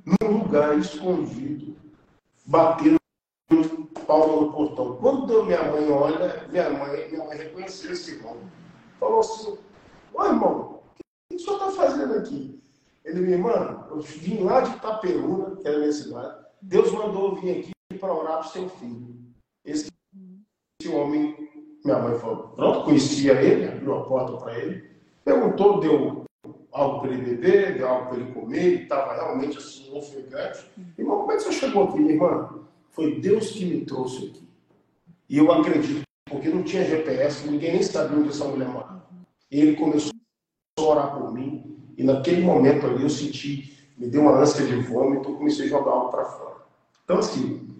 [0.05, 1.77] num lugar escondido,
[2.47, 3.01] batendo
[4.07, 4.97] palma no portão.
[4.97, 8.37] Quando minha mãe olha, minha mãe, minha mãe reconheceu esse irmão.
[8.99, 9.59] Falou assim:
[10.15, 10.83] Ô irmão, o
[11.29, 12.60] que o senhor está fazendo aqui?
[13.05, 16.47] Ele, minha irmã, eu vim lá de Itaperuna, que era a minha cidade.
[16.61, 19.17] Deus mandou vir aqui para orar para o seu filho.
[19.65, 19.91] Esse,
[20.81, 21.37] esse homem,
[21.85, 24.91] minha mãe falou, pronto, conhecia ele, abriu a porta para ele,
[25.25, 26.25] perguntou, deu
[26.73, 30.71] algo para ele beber, deu algo para ele comer, ele estava realmente assim, ofegante.
[30.99, 32.61] Irmão, como é que você chegou aqui, minha irmã?
[32.91, 34.49] Foi Deus que me trouxe aqui.
[35.29, 39.09] E eu acredito, porque não tinha GPS, ninguém nem sabia onde essa mulher morava.
[39.51, 40.13] E ele começou
[40.79, 41.70] a orar por mim,
[42.01, 45.91] e naquele momento ali eu senti, me deu uma ânsia de vômito, comecei a jogar
[45.91, 46.57] algo para fora.
[47.05, 47.77] Então, assim,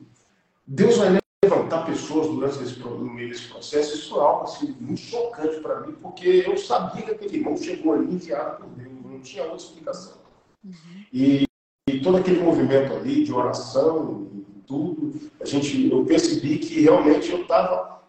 [0.67, 3.95] Deus vai levantar pessoas durante esse, no meio desse processo.
[3.95, 7.95] Isso foi algo assim, muito chocante para mim, porque eu sabia que aquele irmão chegou
[7.95, 10.19] ali enviado por Deus, não tinha outra explicação.
[10.63, 11.05] Uhum.
[11.11, 11.47] E,
[11.89, 17.31] e, todo aquele movimento ali de oração e tudo, a gente, eu percebi que realmente
[17.31, 18.03] eu estava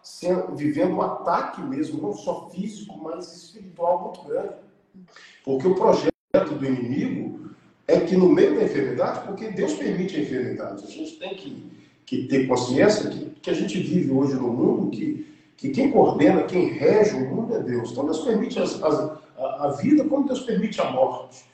[0.54, 4.71] vivendo um ataque mesmo, não só físico, mas espiritual muito grande.
[5.44, 6.12] Porque o projeto
[6.58, 7.50] do inimigo
[7.86, 11.72] é que no meio da enfermidade, porque Deus permite a enfermidade, a gente tem que,
[12.06, 15.26] que ter consciência que, que a gente vive hoje no mundo, que,
[15.56, 17.90] que quem coordena, quem rege o mundo é Deus.
[17.90, 18.94] Então Deus permite as, as,
[19.36, 21.44] a, a, vida como Deus permite a morte.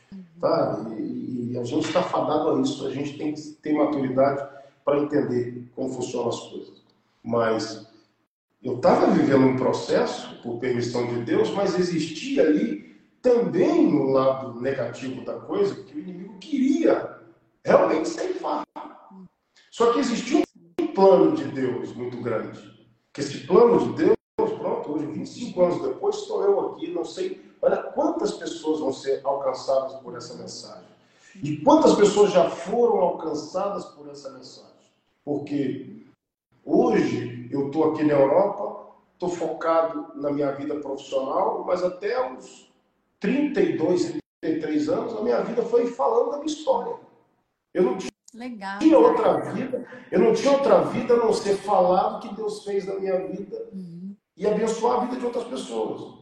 [0.41, 0.87] Tá?
[0.99, 4.47] E, e a gente está fadado a isso, a gente tem que ter maturidade
[4.85, 6.83] para entender como funcionam as coisas.
[7.23, 7.87] Mas
[8.63, 12.88] eu estava vivendo um processo, por permissão de Deus, mas existia ali
[13.23, 17.19] também no lado negativo da coisa, que o inimigo queria
[17.65, 18.65] realmente ceifar.
[19.71, 20.43] Só que existia
[20.81, 22.89] um plano de Deus muito grande.
[23.13, 27.41] Que esse plano de Deus, pronto, hoje, 25 anos depois, estou eu aqui, não sei,
[27.61, 30.89] olha quantas pessoas vão ser alcançadas por essa mensagem.
[31.43, 34.69] E quantas pessoas já foram alcançadas por essa mensagem?
[35.25, 36.07] Porque
[36.65, 42.68] hoje eu estou aqui na Europa, estou focado na minha vida profissional, mas até os
[43.21, 46.95] 32, 33 anos, a minha vida foi falando da minha história.
[47.75, 48.79] Eu não tinha Legal.
[48.79, 52.65] tinha outra vida, eu não tinha outra vida a não ser falar o que Deus
[52.65, 54.15] fez na minha vida uhum.
[54.37, 56.19] e abençoar a vida de outras pessoas.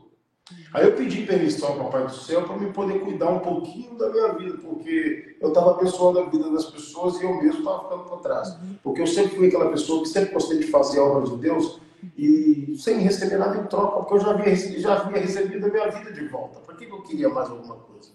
[0.73, 4.09] Aí eu pedi permissão ao Papai do Céu para me poder cuidar um pouquinho da
[4.11, 8.05] minha vida, porque eu estava abençoando a vida das pessoas e eu mesmo estava ficando
[8.05, 8.49] para trás.
[8.55, 8.77] Uhum.
[8.85, 11.81] Porque eu sempre fui aquela pessoa que sempre gostei de fazer a obra de Deus
[12.17, 15.91] e sem receber nada em troca, porque eu já havia, já havia recebido a minha
[15.91, 16.61] vida de volta.
[16.61, 18.11] Para que eu queria mais alguma coisa?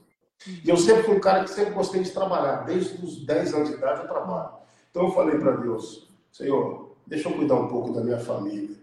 [0.64, 2.66] E eu sempre fui um cara que sempre gostei de trabalhar.
[2.66, 4.52] Desde os 10 anos de idade eu trabalho.
[4.90, 8.76] Então eu falei para Deus, Senhor, deixa eu cuidar um pouco da minha família,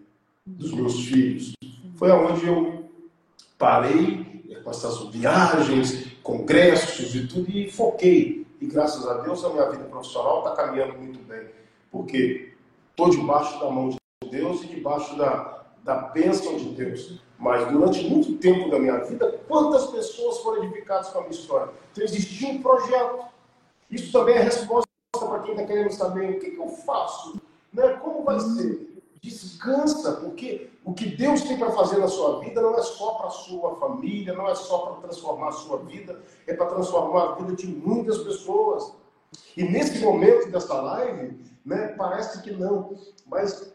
[0.46, 1.52] dos meus filhos.
[1.96, 2.88] Foi aonde eu
[3.58, 8.46] parei com essas viagens, congressos e tudo, e foquei.
[8.60, 11.48] E graças a Deus a minha vida profissional está caminhando muito bem.
[11.90, 12.52] Porque
[12.90, 13.96] estou debaixo da mão de
[14.30, 17.20] Deus e debaixo da, da bênção de Deus.
[17.38, 21.72] Mas durante muito tempo da minha vida, quantas pessoas foram edificadas com a minha história?
[21.92, 23.26] Então existia um projeto.
[23.90, 27.40] Isso também é resposta para quem está querendo saber o que, que eu faço,
[27.72, 27.94] né?
[28.02, 28.86] como vai ser.
[29.20, 33.26] Descansa, porque o que Deus tem para fazer na sua vida não é só para
[33.26, 37.32] a sua família, não é só para transformar a sua vida, é para transformar a
[37.34, 38.92] vida de muitas pessoas.
[39.56, 43.72] E nesse momento dessa live, né, parece que não, mas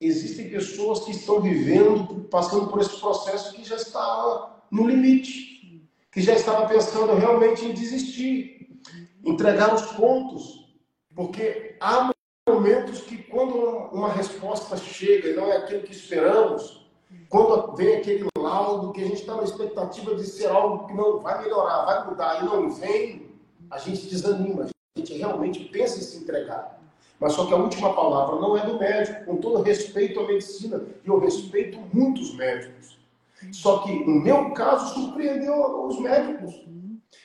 [0.00, 6.20] existem pessoas que estão vivendo, passando por esse processo que já está no limite, que
[6.20, 8.80] já estava pensando realmente em desistir,
[9.24, 10.66] entregar os pontos,
[11.14, 12.10] porque há
[12.48, 13.56] momentos que quando
[13.92, 16.86] uma resposta chega e não é aquilo que esperamos,
[17.28, 21.20] quando vem aquele laudo que a gente está na expectativa de ser algo que não
[21.20, 23.30] vai melhorar, vai mudar e não vem,
[23.70, 26.80] a gente desanima, a gente realmente pensa em se entregar.
[27.18, 30.82] Mas só que a última palavra não é do médico, com todo respeito à medicina,
[31.04, 32.98] e eu respeito muitos médicos.
[33.52, 36.66] Só que, no meu caso, surpreendeu os médicos.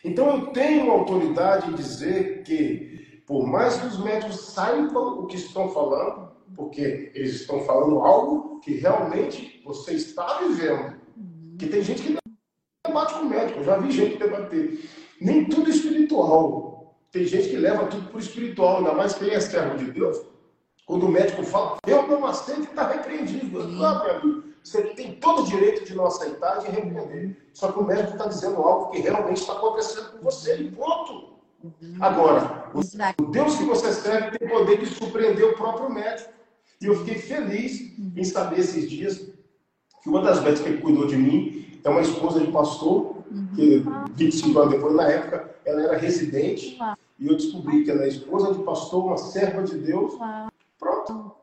[0.03, 5.35] Então, eu tenho autoridade em dizer que, por mais que os médicos saibam o que
[5.35, 10.95] estão falando, porque eles estão falando algo que realmente você está vivendo.
[11.57, 12.17] Que tem gente que
[12.85, 14.79] debate com o médico, eu já vi gente debater.
[15.19, 16.80] Nem tudo espiritual.
[17.11, 20.21] Tem gente que leva tudo por espiritual, ainda mais quem é servo de Deus.
[20.85, 23.67] Quando o médico fala, eu não aceito, está repreendido.
[23.67, 27.37] Meu amigo, você tem todo o direito de não aceitar e de repreender.
[27.53, 31.31] Só que o médico está dizendo algo que realmente está acontecendo com você, e ponto.
[31.99, 36.31] Agora, o Deus que você serve tem poder de surpreender o próprio médico.
[36.81, 39.31] E eu fiquei feliz em saber esses dias
[40.01, 43.17] que uma das médicas que cuidou de mim é uma esposa de pastor,
[43.55, 43.83] que
[44.15, 46.77] 25 anos depois, na época, ela era residente
[47.19, 50.13] e eu descobri que ela é esposa de pastor, uma serva de Deus.
[50.79, 51.35] Pronto.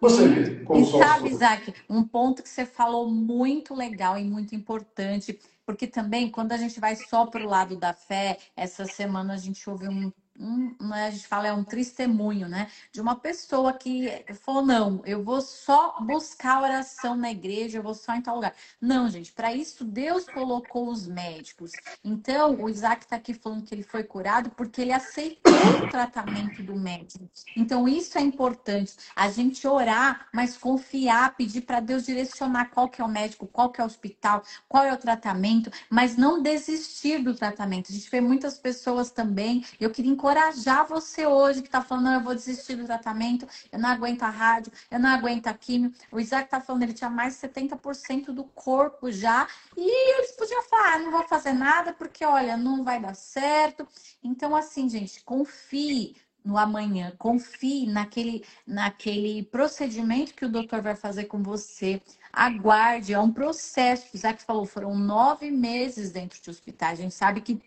[0.00, 4.54] Você vê como E sabe, Isaac, um ponto que você falou muito legal e muito
[4.54, 9.34] importante, porque também quando a gente vai só para o lado da fé, essa semana
[9.34, 10.10] a gente ouviu um
[10.42, 12.68] um, né, a gente fala é um testemunho, né?
[12.90, 17.94] De uma pessoa que falou: não, eu vou só buscar oração na igreja, eu vou
[17.94, 18.54] só em tal lugar.
[18.80, 21.70] Não, gente, para isso Deus colocou os médicos.
[22.04, 25.52] Então, o Isaac está aqui falando que ele foi curado porque ele aceitou
[25.84, 27.28] o tratamento do médico.
[27.56, 28.94] Então, isso é importante.
[29.14, 33.70] A gente orar, mas confiar, pedir para Deus direcionar qual que é o médico, qual
[33.70, 37.90] que é o hospital, qual é o tratamento, mas não desistir do tratamento.
[37.90, 40.31] A gente vê muitas pessoas também, eu queria encorajar
[40.88, 44.30] você hoje que está falando, não, eu vou desistir do tratamento, eu não aguento a
[44.30, 45.92] rádio, eu não aguento a químio.
[46.10, 50.62] O Isaac está falando, ele tinha mais de 70% do corpo já, e eles podiam
[50.64, 53.86] falar, não vou fazer nada porque, olha, não vai dar certo.
[54.22, 56.14] Então, assim, gente, confie
[56.44, 62.02] no amanhã, confie naquele, naquele procedimento que o doutor vai fazer com você.
[62.32, 64.06] Aguarde, é um processo.
[64.12, 66.98] O Isaac falou, foram nove meses dentro de hospitais.
[66.98, 67.60] A gente sabe que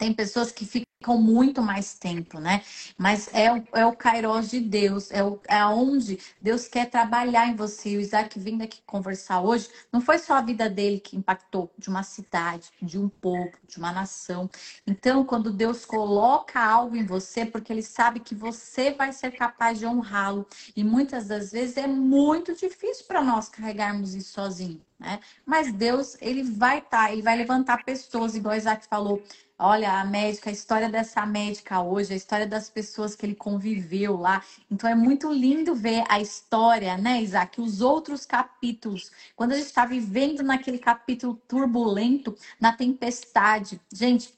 [0.00, 2.62] tem pessoas que ficam muito mais tempo, né?
[2.96, 7.46] Mas é o, é o Kairos de Deus, é, o, é onde Deus quer trabalhar
[7.48, 7.98] em você.
[7.98, 11.90] O Isaac vindo aqui conversar hoje, não foi só a vida dele que impactou, de
[11.90, 14.48] uma cidade, de um povo, de uma nação.
[14.86, 19.78] Então, quando Deus coloca algo em você, porque Ele sabe que você vai ser capaz
[19.78, 20.46] de honrá-lo.
[20.74, 25.18] E muitas das vezes é muito difícil para nós carregarmos isso sozinho, né?
[25.44, 29.22] Mas Deus, Ele vai estar, tá, Ele vai levantar pessoas, igual Isaac falou,
[29.62, 34.16] Olha, a médica, a história dessa médica hoje, a história das pessoas que ele conviveu
[34.16, 34.42] lá.
[34.70, 37.60] Então é muito lindo ver a história, né, Isaac?
[37.60, 39.10] Os outros capítulos.
[39.36, 43.78] Quando a gente está vivendo naquele capítulo turbulento, na tempestade.
[43.92, 44.32] Gente,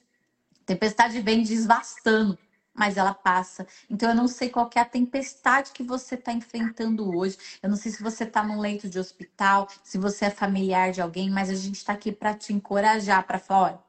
[0.65, 2.37] Tempestade vem desvastando,
[2.73, 3.67] mas ela passa.
[3.89, 7.37] Então eu não sei qual é a tempestade que você está enfrentando hoje.
[7.61, 11.01] Eu não sei se você está num leito de hospital, se você é familiar de
[11.01, 13.79] alguém, mas a gente está aqui para te encorajar, para falar, olha,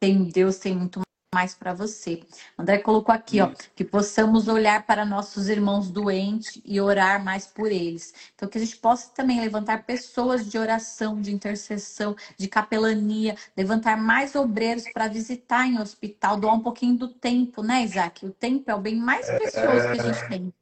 [0.00, 1.05] tem Deus tem muito
[1.36, 2.22] mais para você.
[2.58, 7.70] André colocou aqui, ó, que possamos olhar para nossos irmãos doentes e orar mais por
[7.70, 8.14] eles.
[8.34, 13.98] Então, que a gente possa também levantar pessoas de oração, de intercessão, de capelania, levantar
[13.98, 18.24] mais obreiros para visitar em hospital, doar um pouquinho do tempo, né, Isaac?
[18.24, 20.54] O tempo é o bem mais precioso que a gente tem.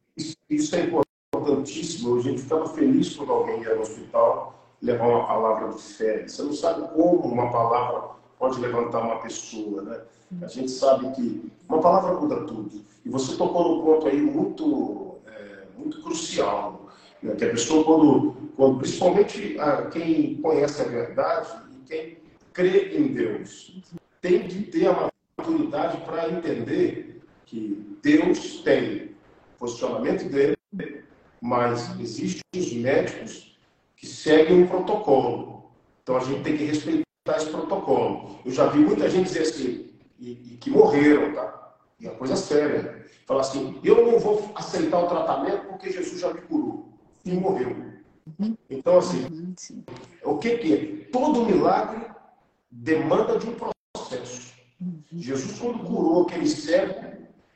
[0.50, 2.18] Isso é importantíssimo.
[2.18, 6.26] A gente ficava feliz quando alguém ia no hospital levar uma palavra de fé.
[6.26, 10.00] Você não sabe como uma palavra pode levantar uma pessoa, né?
[10.42, 12.84] A gente sabe que uma palavra muda tudo.
[13.04, 16.88] E você tocou num ponto aí muito, é, muito crucial,
[17.22, 17.34] né?
[17.34, 22.18] que a pessoa, quando, quando principalmente a, quem conhece a verdade e quem
[22.52, 23.82] crê em Deus,
[24.20, 29.14] tem que ter a maturidade para entender que Deus tem
[29.58, 30.56] posicionamento dele,
[31.40, 33.58] mas existem os médicos
[33.96, 35.70] que seguem um protocolo.
[36.02, 38.38] Então a gente tem que respeitar esse protocolo.
[38.44, 41.74] Eu já vi muita gente dizer assim, e, e que morreram, tá?
[41.98, 43.06] E é coisa séria.
[43.26, 46.92] Falar assim, eu não vou aceitar o tratamento porque Jesus já me curou.
[47.24, 47.94] E morreu.
[48.38, 48.56] Uhum.
[48.68, 49.84] Então, assim, uhum,
[50.24, 51.10] o que, que é?
[51.10, 52.06] Todo milagre
[52.70, 54.52] demanda de um processo.
[54.78, 55.02] Uhum.
[55.12, 56.94] Jesus, quando curou aquele cego,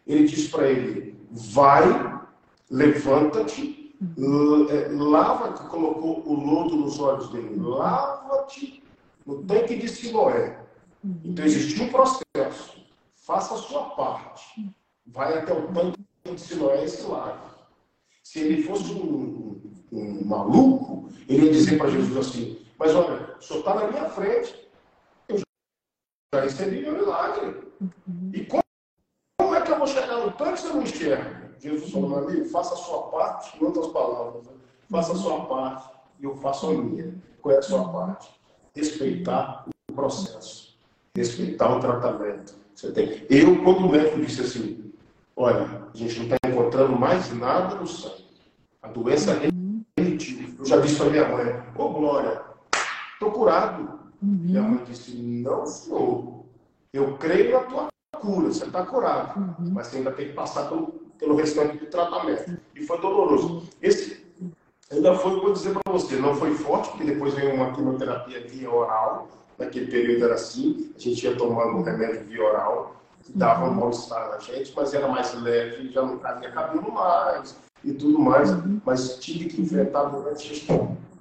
[0.06, 1.84] ele disse para ele: vai,
[2.70, 3.94] levanta-te,
[4.70, 8.82] é, lava-te, colocou o lodo nos olhos dele, lava-te
[9.28, 10.58] no tanque de Siloé.
[11.22, 12.82] Então existe um processo.
[13.14, 14.74] Faça a sua parte.
[15.06, 17.38] Vai até o tanque de Siloé e se lave.
[18.24, 19.60] Se ele fosse um,
[19.92, 24.08] um maluco, ele ia dizer para Jesus assim: Mas olha, o senhor está na minha
[24.08, 24.66] frente.
[25.28, 25.38] Eu
[26.34, 27.68] já recebi meu milagre.
[28.32, 28.62] E como,
[29.38, 31.48] como é que eu vou chegar no tanque se eu não enxergo?
[31.60, 34.52] Jesus falou, amigo, faça a sua parte, em outras palavras, né?
[34.88, 37.14] faça a sua parte e eu faço a minha.
[37.42, 38.37] Qual é a sua parte?
[38.78, 40.58] Respeitar o processo
[41.18, 42.54] respeitar o tratamento.
[42.74, 43.26] Você tem.
[43.28, 44.92] Eu, quando o médico disse assim,
[45.36, 48.24] olha, a gente não está encontrando mais nada no sangue.
[48.82, 49.48] A doença é.
[49.98, 52.40] Eu já disse para minha mãe, ô oh, Glória,
[53.14, 53.82] estou curado.
[54.22, 54.38] Uhum.
[54.42, 56.44] Minha mãe disse, não, senhor.
[56.92, 59.38] Eu creio na tua cura, você está curado.
[59.38, 59.70] Uhum.
[59.72, 60.86] Mas você ainda tem que passar pelo,
[61.18, 62.58] pelo restante do tratamento.
[62.74, 63.68] E foi doloroso.
[63.82, 64.26] Esse
[64.90, 68.70] ainda foi, vou dizer para você, não foi forte, porque depois veio uma quimioterapia via
[68.70, 69.28] oral
[69.58, 73.74] naquele período era assim, a gente ia tomando um remédio via oral, que dava um
[73.74, 78.50] mal-estar na gente, mas era mais leve, já não havia cabelo mais e tudo mais,
[78.50, 78.80] uhum.
[78.84, 80.66] mas tive que enfrentar durante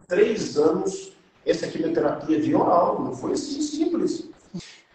[0.08, 1.14] três anos
[1.46, 4.30] essa quimioterapia via oral, não foi assim simples.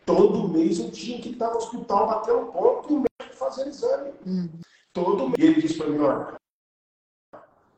[0.04, 3.68] Todo mês eu tinha que estar no hospital, bater um ponto e o médico fazer
[3.68, 4.10] exame.
[4.26, 4.50] Uhum.
[4.92, 5.38] Todo mês.
[5.38, 6.34] E ele disse para mim, olha,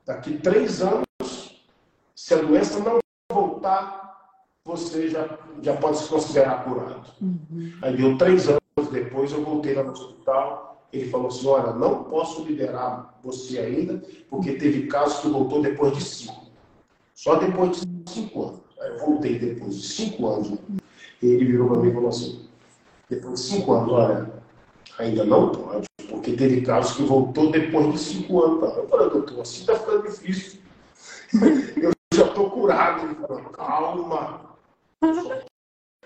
[0.07, 1.65] daqui três anos,
[2.15, 2.99] se a doença não
[3.31, 4.05] voltar,
[4.65, 7.11] você já, já pode se considerar curado.
[7.21, 7.73] Uhum.
[7.83, 12.05] Aí deu três anos depois, eu voltei lá no hospital, ele falou assim, olha, não
[12.05, 16.45] posso liberar você ainda, porque teve casos que voltou depois de cinco.
[17.15, 18.61] Só depois de cinco anos.
[18.81, 20.59] Aí eu voltei depois de cinco anos.
[21.23, 22.49] E ele virou para mim e falou assim,
[23.09, 24.33] depois de cinco anos, olha,
[24.99, 25.87] ainda não pode,
[26.25, 28.77] porque teve casos que voltou depois de cinco anos.
[28.77, 30.61] Eu falei, doutor, assim está ficando difícil.
[31.77, 33.05] Eu já estou curado.
[33.05, 34.57] Ele falou, calma,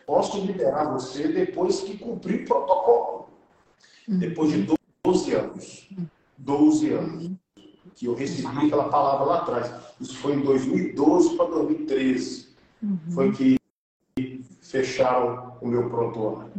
[0.05, 3.29] posso liberar você depois que cumprir o protocolo.
[4.09, 5.89] Depois de 12 anos.
[6.37, 7.31] 12 anos.
[7.95, 9.73] Que eu recebi aquela palavra lá atrás.
[10.01, 12.49] Isso foi em 2012 para 2013.
[13.13, 13.59] Foi que
[14.63, 16.51] fecharam o meu prontuário.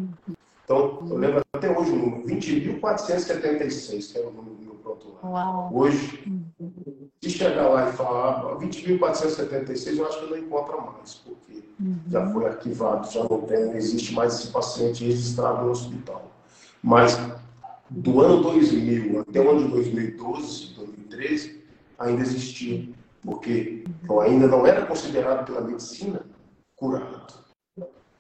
[0.70, 5.76] Então, eu lembro até hoje o número, 20.476, que era o número do meu prontuário.
[5.76, 6.24] Hoje,
[7.20, 11.98] se chegar lá e falar 20.476, eu acho que não encontra mais, porque uhum.
[12.08, 16.32] já foi arquivado, já não tem, não existe mais esse paciente registrado no hospital.
[16.84, 17.20] Mas
[17.90, 21.64] do ano 2000 até o ano de 2012, 2013,
[21.98, 22.88] ainda existia,
[23.24, 26.24] porque eu ainda não era considerado pela medicina
[26.76, 27.40] curado.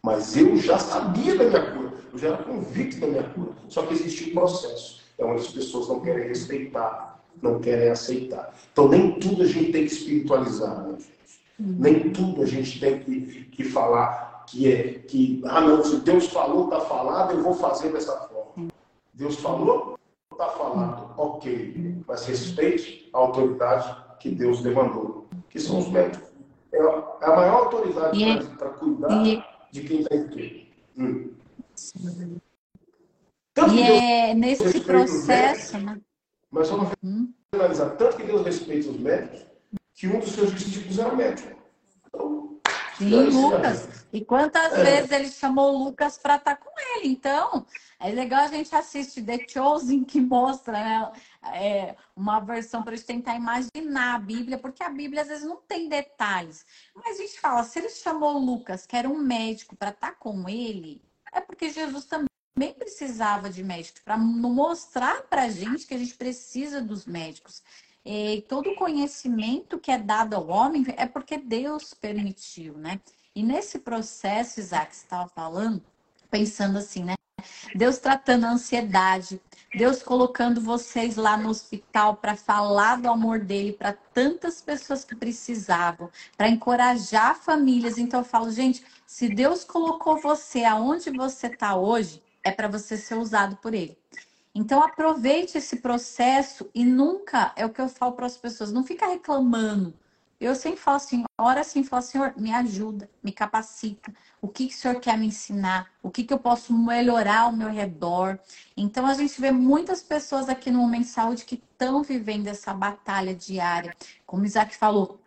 [0.01, 1.78] Mas eu já sabia da minha cura,
[2.11, 3.51] eu já era convicto da minha cura.
[3.67, 4.99] Só que existia um processo.
[5.17, 7.09] É onde as pessoas não querem respeitar
[7.41, 8.53] não querem aceitar.
[8.71, 11.19] Então, nem tudo a gente tem que espiritualizar, né, gente?
[11.59, 16.27] Nem tudo a gente tem que, que falar que é que, ah, não, se Deus
[16.27, 18.69] falou, está falado, eu vou fazer dessa forma.
[19.13, 19.99] Deus falou,
[20.31, 22.01] está falado, ok.
[22.07, 26.29] Mas respeite a autoridade que Deus demandou, que são os médicos.
[26.71, 28.19] É a maior autoridade
[28.57, 29.23] para cuidar
[29.71, 30.67] de quem está em quê.
[31.95, 32.37] Hum.
[33.53, 36.01] Tanto e é nesse processo, médicos, né?
[36.51, 37.33] Mas vamos uhum.
[37.53, 39.45] analisar tanto que Deus respeita os médicos,
[39.93, 41.59] que um dos seus discípulos era médico.
[42.13, 42.59] Então,
[42.97, 44.05] Sim, Lucas.
[44.11, 44.83] E quantas é.
[44.83, 47.07] vezes ele chamou Lucas para estar tá com ele?
[47.07, 47.65] Então,
[47.99, 51.11] é legal a gente assistir The Chosen, que mostra né,
[51.53, 55.45] é, uma versão para a gente tentar imaginar a Bíblia, porque a Bíblia às vezes
[55.45, 56.65] não tem detalhes.
[56.93, 60.15] Mas a gente fala, se ele chamou Lucas, que era um médico, para estar tá
[60.15, 61.01] com ele,
[61.33, 66.15] é porque Jesus também precisava de médicos para mostrar para a gente que a gente
[66.15, 67.63] precisa dos médicos.
[68.05, 72.99] E todo conhecimento que é dado ao homem é porque Deus permitiu, né?
[73.35, 75.83] E nesse processo, Isaac, você estava falando,
[76.29, 77.13] pensando assim, né?
[77.75, 79.41] Deus tratando a ansiedade,
[79.75, 85.15] Deus colocando vocês lá no hospital para falar do amor dele para tantas pessoas que
[85.15, 87.97] precisavam, para encorajar famílias.
[87.97, 92.97] Então eu falo, gente, se Deus colocou você aonde você está hoje, é para você
[92.97, 93.97] ser usado por ele.
[94.55, 98.83] Então aproveite esse processo e nunca, é o que eu falo para as pessoas, não
[98.83, 99.93] fica reclamando.
[100.39, 104.13] Eu sempre falo assim, ora assim, falo, Senhor, me ajuda, me capacita.
[104.41, 105.91] O que, que o Senhor quer me ensinar?
[106.01, 108.39] O que, que eu posso melhorar ao meu redor?
[108.75, 113.35] Então a gente vê muitas pessoas aqui no Momento Saúde que estão vivendo essa batalha
[113.35, 113.93] diária.
[114.25, 115.19] Como o Isaac falou,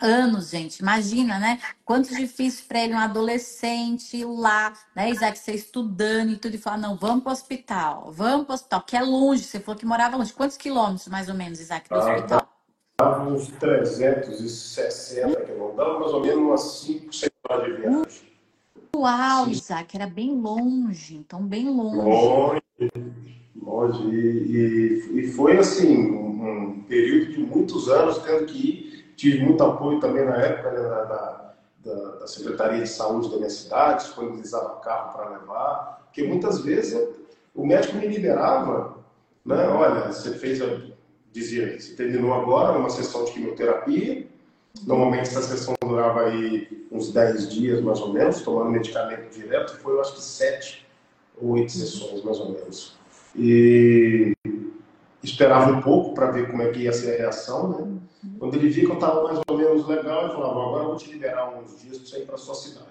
[0.00, 0.78] anos, gente.
[0.80, 1.60] Imagina, né?
[1.84, 6.78] Quanto difícil para ele, um adolescente lá, né, Isaac, você estudando e tudo, e falar,
[6.78, 9.86] não, vamos para o hospital, vamos para o hospital, que é longe, você falou que
[9.86, 10.32] morava longe.
[10.32, 12.57] Quantos quilômetros, mais ou menos, Isaac, do ah, hospital?
[13.00, 18.28] Dava uns 360 quilômetros, dava mais ou menos umas 5, 6 horas de viagem.
[18.96, 19.50] Uau, Sim.
[19.52, 21.96] Isaac, era bem longe, então bem longe.
[21.96, 22.62] Longe,
[23.62, 24.02] longe.
[24.08, 28.88] E, e, e foi, assim, um, um período de muitos anos tendo que ir
[29.18, 33.50] Tive muito apoio também na época né, da, da, da, Secretaria de Saúde da minha
[33.50, 37.16] cidade, disponibilizava carro para levar, porque muitas vezes
[37.52, 38.96] o médico me liberava,
[39.44, 39.66] né?
[39.70, 40.66] Olha, você fez, a,
[41.32, 44.26] dizia, você terminou agora uma sessão de quimioterapia,
[44.86, 49.94] normalmente essa sessão durava aí uns 10 dias mais ou menos, tomando medicamento direto, foi
[49.94, 50.86] eu acho que 7
[51.40, 52.96] ou 8 sessões mais ou menos.
[53.36, 54.32] E
[55.22, 57.98] esperava um pouco para ver como é que ia ser a reação, né?
[58.38, 60.96] Quando ele via que eu estava mais ou menos legal, ele falava, agora eu vou
[60.96, 62.86] te liberar uns dias para você ir para sua cidade.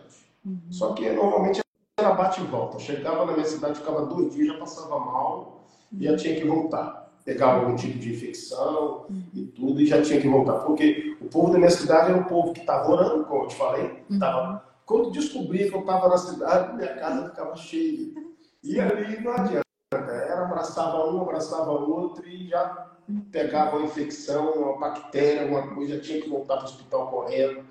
[0.46, 0.60] Uhum.
[0.70, 1.62] Só que normalmente
[2.00, 2.78] era bate e volta.
[2.78, 5.66] Eu chegava na minha cidade, ficava dois dias, já passava mal
[5.98, 7.07] e já tinha que voltar.
[7.28, 10.59] Pegava algum tipo de infecção e tudo e já tinha que voltar.
[10.59, 13.55] Porque o povo da minha cidade era um povo que estava orando, como eu te
[13.57, 14.01] falei.
[14.09, 14.17] Uhum.
[14.17, 14.63] Tava...
[14.86, 18.13] Quando descobria que eu estava na cidade, minha casa ficava cheia.
[18.63, 19.67] E ali não adianta.
[19.93, 22.95] Era abraçava um, abraçava outro e já
[23.30, 27.65] pegava uma infecção, uma bactéria, alguma coisa, tinha que voltar para o hospital correndo.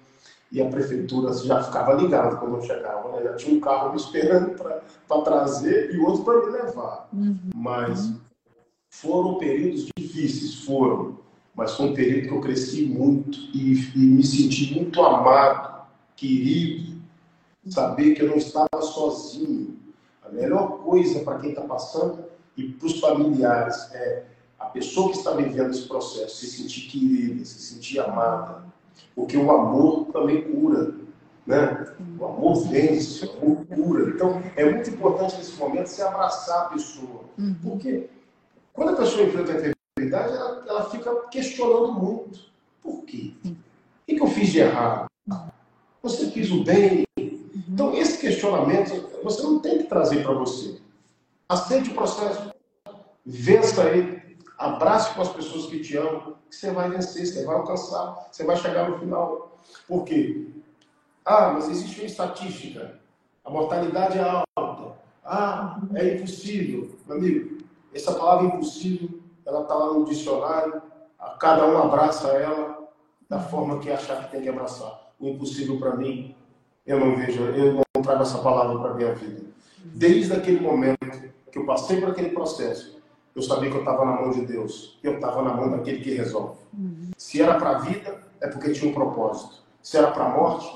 [0.53, 3.23] E a prefeitura já ficava ligada quando eu chegava, né?
[3.23, 4.55] Já tinha um carro me esperando
[5.09, 7.09] para trazer e outro para me levar.
[7.11, 7.39] Uhum.
[7.55, 8.13] Mas
[8.91, 11.19] foram períodos difíceis, foram.
[11.55, 16.97] Mas foi um período que eu cresci muito e, e me senti muito amado, querido.
[17.69, 19.77] Saber que eu não estava sozinho.
[20.23, 22.25] A melhor coisa para quem está passando
[22.57, 24.25] e para os familiares é
[24.59, 28.65] a pessoa que está vivendo esse processo se sentir querida, se sentir amada,
[29.15, 30.95] porque o amor também cura,
[31.47, 31.87] né?
[32.19, 34.11] O amor vence, o amor cura.
[34.11, 37.55] Então, é muito importante nesse momento se abraçar a pessoa, uhum.
[37.63, 38.09] porque
[38.77, 42.39] quando a pessoa enfrenta a enfermidade, ela, ela fica questionando muito.
[42.83, 43.33] Por quê?
[43.43, 43.57] O
[44.07, 45.07] que, eu fiz de errado?
[46.03, 47.05] Você fez o bem?
[47.19, 47.41] Uhum.
[47.69, 50.79] Então, esse questionamento você não tem que trazer para você.
[51.49, 52.53] Aceite o processo,
[53.25, 57.57] vença ele, Abrace com as pessoas que te amam, que você vai vencer, você vai
[57.57, 59.59] alcançar, você vai chegar no final.
[59.89, 60.49] Por quê?
[61.25, 62.99] Ah, mas existe uma estatística.
[63.45, 64.97] A mortalidade é alta.
[65.25, 66.97] Ah, é impossível.
[67.07, 67.59] Meu amigo,
[67.97, 70.83] essa palavra impossível, ela está lá no dicionário.
[71.41, 72.89] Cada um abraça ela
[73.29, 75.13] da forma que achar que tem que abraçar.
[75.19, 76.35] O impossível para mim,
[76.87, 79.43] eu não vejo, eu não trago essa palavra para minha vida.
[79.85, 80.99] Desde aquele momento
[81.51, 82.97] que eu passei por aquele processo,
[83.35, 84.99] eu sabia que eu estava na mão de Deus.
[85.03, 86.59] Eu estava na mão daquele que resolve.
[87.17, 89.63] Se era para a vida, é porque tinha um propósito.
[89.83, 90.71] Se era para a morte,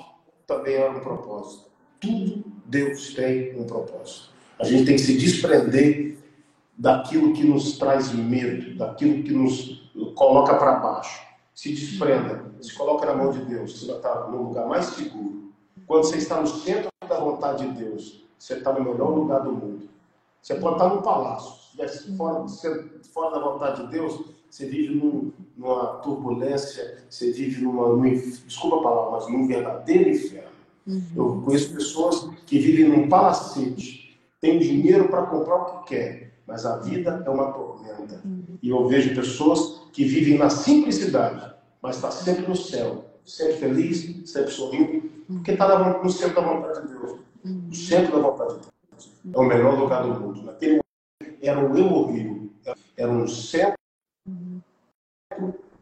[0.46, 1.70] também era um propósito.
[2.00, 4.30] Tudo Deus tem um propósito.
[4.58, 6.18] A gente tem que se desprender
[6.80, 11.20] daquilo que nos traz medo, daquilo que nos coloca para baixo.
[11.54, 15.52] Se desprenda, se coloca na mão de Deus, você vai estar no lugar mais seguro.
[15.86, 19.52] Quando você está no centro da vontade de Deus, você está no melhor lugar do
[19.52, 19.90] mundo.
[20.40, 22.46] Você pode estar no palácio, estivesse fora,
[23.12, 24.18] fora da vontade de Deus,
[24.48, 30.08] você vive num, numa turbulência, você vive numa, num, desculpa a palavra, mas num verdadeiro
[30.08, 30.48] inferno.
[30.86, 31.02] Uhum.
[31.14, 36.66] Eu conheço pessoas que vivem num palacete, têm dinheiro para comprar o que quer, mas
[36.66, 38.20] a vida é uma tormenta.
[38.60, 44.28] E eu vejo pessoas que vivem na simplicidade, mas está sempre no céu, sempre feliz,
[44.28, 47.20] sempre sorrindo, porque está no centro da vontade de Deus.
[47.44, 49.12] No centro da vontade de Deus.
[49.32, 50.42] É o melhor lugar do mundo.
[50.42, 50.80] Naquele
[51.20, 52.52] momento era o Hemorrio,
[52.96, 53.76] era um centro,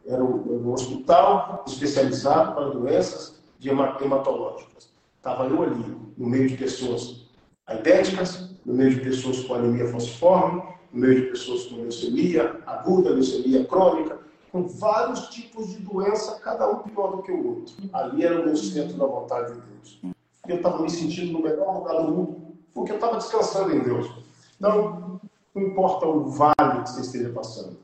[0.05, 4.93] era um hospital especializado para doenças hematológicas.
[5.17, 7.27] Estava eu ali, no meio de pessoas
[7.65, 13.11] aidéticas, no meio de pessoas com anemia falciforme, no meio de pessoas com leucemia aguda,
[13.11, 14.19] leucemia crônica,
[14.51, 17.75] com vários tipos de doença, cada um pior do que o outro.
[17.93, 20.01] Ali era o meu centro da vontade de Deus.
[20.47, 24.11] Eu estava me sentindo no melhor lugar do mundo, porque eu estava descansando em Deus.
[24.59, 25.19] Não
[25.55, 27.77] importa o vale que você esteja passando.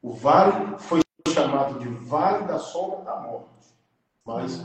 [0.00, 3.46] O vale foi chamado de vale da sombra da morte.
[4.24, 4.64] Mas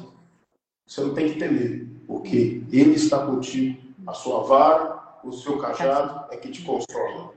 [0.86, 3.88] você não tem que temer, porque Ele está contigo.
[4.05, 4.96] A sua vara,
[5.28, 7.34] o seu cajado é que te consola.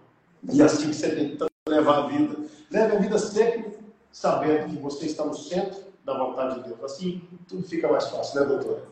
[0.51, 1.39] E assim que você que
[1.69, 2.37] levar a vida.
[2.71, 3.79] Leve a vida sempre
[4.13, 6.83] sabendo que você está no centro da vontade de Deus.
[6.85, 8.89] Assim tudo fica mais fácil, né, doutora?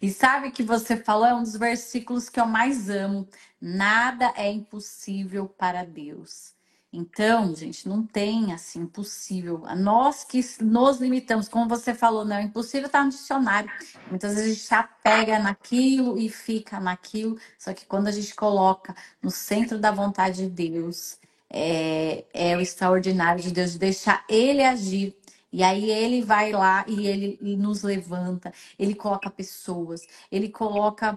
[0.00, 3.26] E sabe que você falou, é um dos versículos que eu mais amo.
[3.60, 6.52] Nada é impossível para Deus.
[6.96, 9.64] Então, gente, não tem assim impossível.
[9.76, 13.68] Nós que nos limitamos, como você falou, não, impossível está no dicionário.
[14.08, 17.36] Muitas vezes a gente se apega naquilo e fica naquilo.
[17.58, 21.18] Só que quando a gente coloca no centro da vontade de Deus,
[21.50, 25.16] é, é o extraordinário de Deus, de deixar Ele agir.
[25.52, 31.16] E aí ele vai lá e ele nos levanta, ele coloca pessoas, ele coloca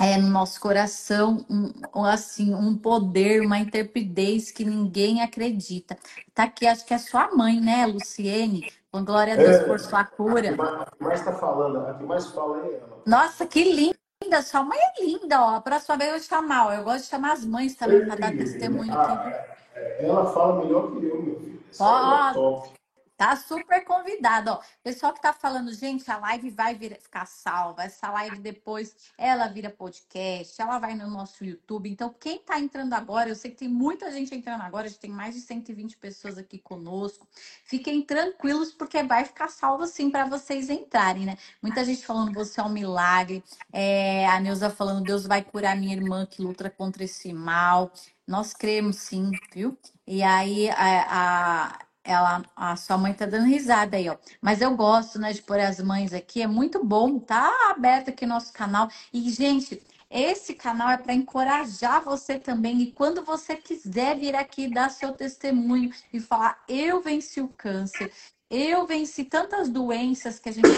[0.00, 5.96] é, no nosso coração um, assim um poder, uma interpidez que ninguém acredita.
[6.34, 8.70] Tá aqui, acho que é sua mãe, né, Luciene?
[8.90, 10.50] Com glória a Deus é, por sua cura.
[10.50, 13.02] A que mais está falando, a que mais fala é ela.
[13.06, 14.42] Nossa, que linda!
[14.42, 15.60] Sua mãe é linda, ó.
[15.60, 16.76] Para sua vez eu vou chamar.
[16.76, 18.92] Eu gosto de chamar as mães também para dar testemunho.
[18.94, 21.62] Ah, é, ela fala melhor que eu, meu filho.
[21.70, 22.81] Essa ó, é top.
[23.22, 24.60] Tá super convidado, ó.
[24.82, 27.84] Pessoal que tá falando, gente, a live vai vir, ficar salva.
[27.84, 31.88] Essa live depois ela vira podcast, ela vai no nosso YouTube.
[31.88, 34.98] Então, quem tá entrando agora, eu sei que tem muita gente entrando agora, a gente
[34.98, 37.24] tem mais de 120 pessoas aqui conosco.
[37.64, 41.38] Fiquem tranquilos, porque vai ficar salvo sim para vocês entrarem, né?
[41.62, 43.44] Muita gente falando, você é um milagre.
[43.72, 47.92] É, a Neuza falando, Deus vai curar minha irmã que luta contra esse mal.
[48.26, 49.78] Nós cremos sim, viu?
[50.04, 54.16] E aí a, a ela, a sua mãe tá dando risada aí, ó.
[54.40, 56.42] Mas eu gosto, né, de pôr as mães aqui.
[56.42, 58.88] É muito bom, tá aberto aqui nosso canal.
[59.12, 59.80] E, gente,
[60.10, 62.82] esse canal é para encorajar você também.
[62.82, 68.12] E quando você quiser vir aqui dar seu testemunho e falar, eu venci o câncer,
[68.50, 70.68] eu venci tantas doenças que a gente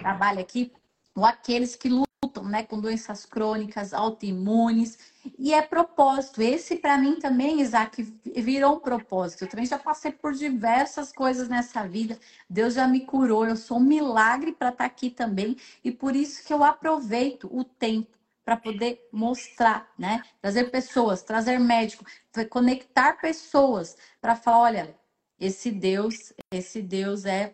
[0.00, 0.72] trabalha aqui,
[1.14, 4.98] ou aqueles que lutam, né, com doenças crônicas, autoimunes
[5.38, 6.42] e é propósito.
[6.42, 9.44] Esse, para mim, também, Isaac, virou um propósito.
[9.44, 12.18] Eu também já passei por diversas coisas nessa vida.
[12.48, 13.46] Deus já me curou.
[13.46, 15.56] Eu sou um milagre para estar tá aqui também.
[15.84, 20.22] E por isso que eu aproveito o tempo para poder mostrar, né?
[20.40, 22.04] Trazer pessoas, trazer médico,
[22.48, 24.96] conectar pessoas para falar, olha,
[25.38, 27.52] esse Deus, esse Deus é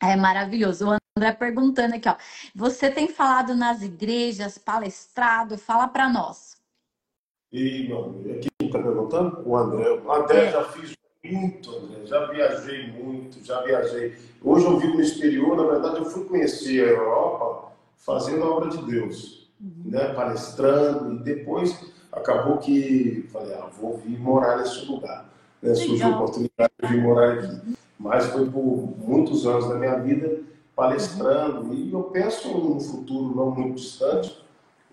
[0.00, 0.88] é maravilhoso.
[0.88, 2.16] O André perguntando aqui, ó.
[2.54, 6.59] Você tem falado nas igrejas, palestrado, fala para nós.
[7.52, 9.42] E, não, quem está perguntando?
[9.44, 9.90] O André.
[9.90, 10.52] O André é.
[10.52, 12.06] já fiz muito, André.
[12.06, 14.16] Já viajei muito, já viajei.
[14.42, 18.70] Hoje eu vivo no exterior, na verdade eu fui conhecer a Europa fazendo a obra
[18.70, 19.90] de Deus, uhum.
[19.90, 20.14] né?
[20.14, 25.28] palestrando, e depois acabou que falei, ah, vou vir morar nesse lugar.
[25.60, 25.74] Né?
[25.74, 27.76] Surgiu a oportunidade de vir morar aqui.
[27.98, 30.40] Mas foi por muitos anos da minha vida
[30.74, 31.74] palestrando, uhum.
[31.74, 34.40] e eu penso num futuro não muito distante,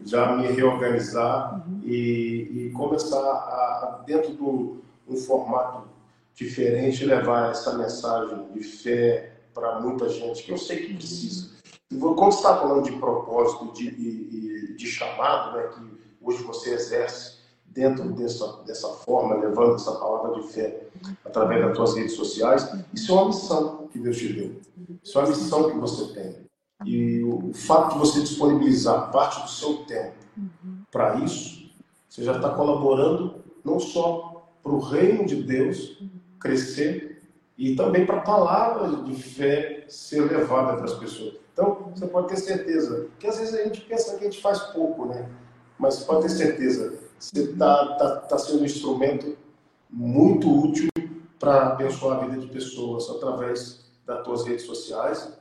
[0.06, 1.82] já me reorganizar uhum.
[1.84, 5.88] e, e, começar a, dentro de um formato
[6.34, 11.58] diferente, levar essa mensagem de fé para muita gente que eu sei que precisa.
[11.90, 16.74] E quando você está falando de propósito, de, de, de chamado, né, que hoje você
[16.74, 20.88] exerce dentro dessa, dessa forma, levando essa palavra de fé
[21.24, 24.60] através das suas redes sociais, isso é uma missão que Deus te deu.
[25.04, 26.47] Isso é uma missão que você tem.
[26.86, 30.84] E o fato de você disponibilizar parte do seu tempo uhum.
[30.92, 31.72] para isso,
[32.08, 36.10] você já está colaborando não só para o reino de Deus uhum.
[36.40, 37.08] crescer,
[37.58, 41.36] e também para a palavra de fé ser levada para as pessoas.
[41.52, 44.60] Então, você pode ter certeza, que às vezes a gente pensa que a gente faz
[44.60, 45.28] pouco, né?
[45.80, 49.36] Mas pode ter certeza, você está tá, tá sendo um instrumento
[49.90, 50.90] muito útil
[51.40, 55.32] para abençoar a vida de pessoas através das tuas redes sociais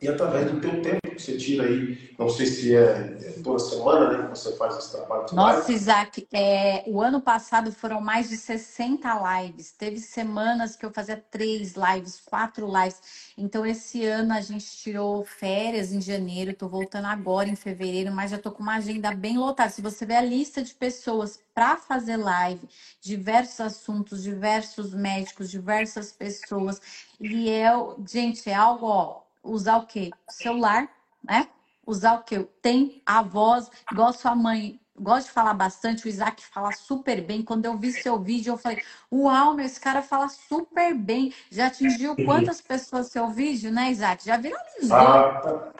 [0.00, 3.58] e através do teu tempo tempo, você tira aí, não sei se é, é toda
[3.58, 5.74] semana, né, que você faz esse trabalho Nossa, live.
[5.74, 9.08] Isaac, é, o ano passado foram mais de 60
[9.42, 9.72] lives.
[9.72, 13.32] Teve semanas que eu fazia três lives, quatro lives.
[13.36, 18.30] Então, esse ano a gente tirou férias em janeiro, estou voltando agora em fevereiro, mas
[18.30, 19.70] já estou com uma agenda bem lotada.
[19.70, 22.68] Se você ver a lista de pessoas para fazer live,
[23.00, 26.80] diversos assuntos, diversos médicos, diversas pessoas,
[27.18, 27.70] e é,
[28.06, 30.10] gente, é algo, ó, usar o quê?
[30.28, 30.88] Celular,
[31.22, 31.48] né?
[31.86, 32.46] Usar o quê?
[32.60, 37.42] Tem a voz, igual sua mãe gosto de falar bastante, o Isaac fala super bem.
[37.42, 38.82] Quando eu vi seu vídeo, eu falei:
[39.12, 41.32] Uau, meu, esse cara fala super bem.
[41.50, 44.24] Já atingiu quantas pessoas seu vídeo, né, Isaac?
[44.24, 44.96] Já viralizou.
[44.96, 45.72] Ah, tá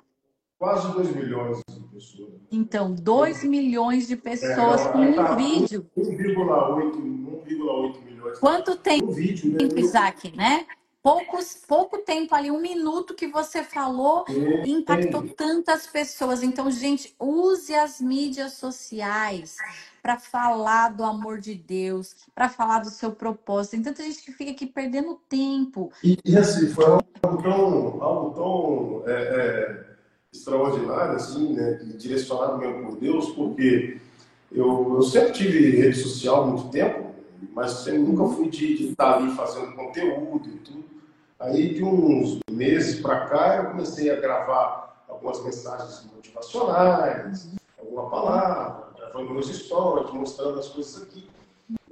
[0.59, 2.31] quase 2 milhões de pessoas.
[2.51, 5.91] Então, 2 milhões de pessoas é, com um tá vídeo.
[5.97, 7.01] 1,8
[8.05, 8.39] milhões.
[8.39, 9.81] Quanto tempo, um vídeo, né?
[9.81, 10.67] Isaac, né?
[11.07, 16.42] Poucos, pouco tempo ali, um minuto que você falou e impactou tantas pessoas.
[16.42, 19.57] Então, gente, use as mídias sociais
[20.02, 23.72] para falar do amor de Deus, para falar do seu propósito.
[23.72, 25.92] Tem tanta gente que fica aqui perdendo tempo.
[26.02, 27.04] E, e assim, foi algo
[27.40, 29.84] tão, algo tão é, é,
[30.32, 34.00] extraordinário, assim, né, direcionado mesmo por Deus, porque
[34.50, 37.14] eu, eu sempre tive rede social há muito tempo,
[37.52, 40.95] mas eu nunca fui de, de estar ali fazendo conteúdo e tudo.
[41.39, 48.89] Aí, de uns meses para cá, eu comecei a gravar algumas mensagens motivacionais, alguma palavra,
[48.97, 51.28] gravando meus stories, mostrando as coisas aqui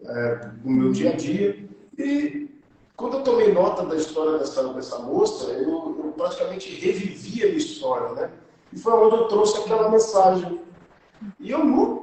[0.05, 1.69] é, no meu dia a dia.
[1.99, 2.49] E
[2.97, 7.59] quando eu tomei nota da história dessa, dessa moça, eu, eu praticamente revivi a minha
[7.59, 8.31] história, né?
[8.73, 10.61] E foi onde eu trouxe aquela mensagem.
[11.39, 12.03] E eu nunca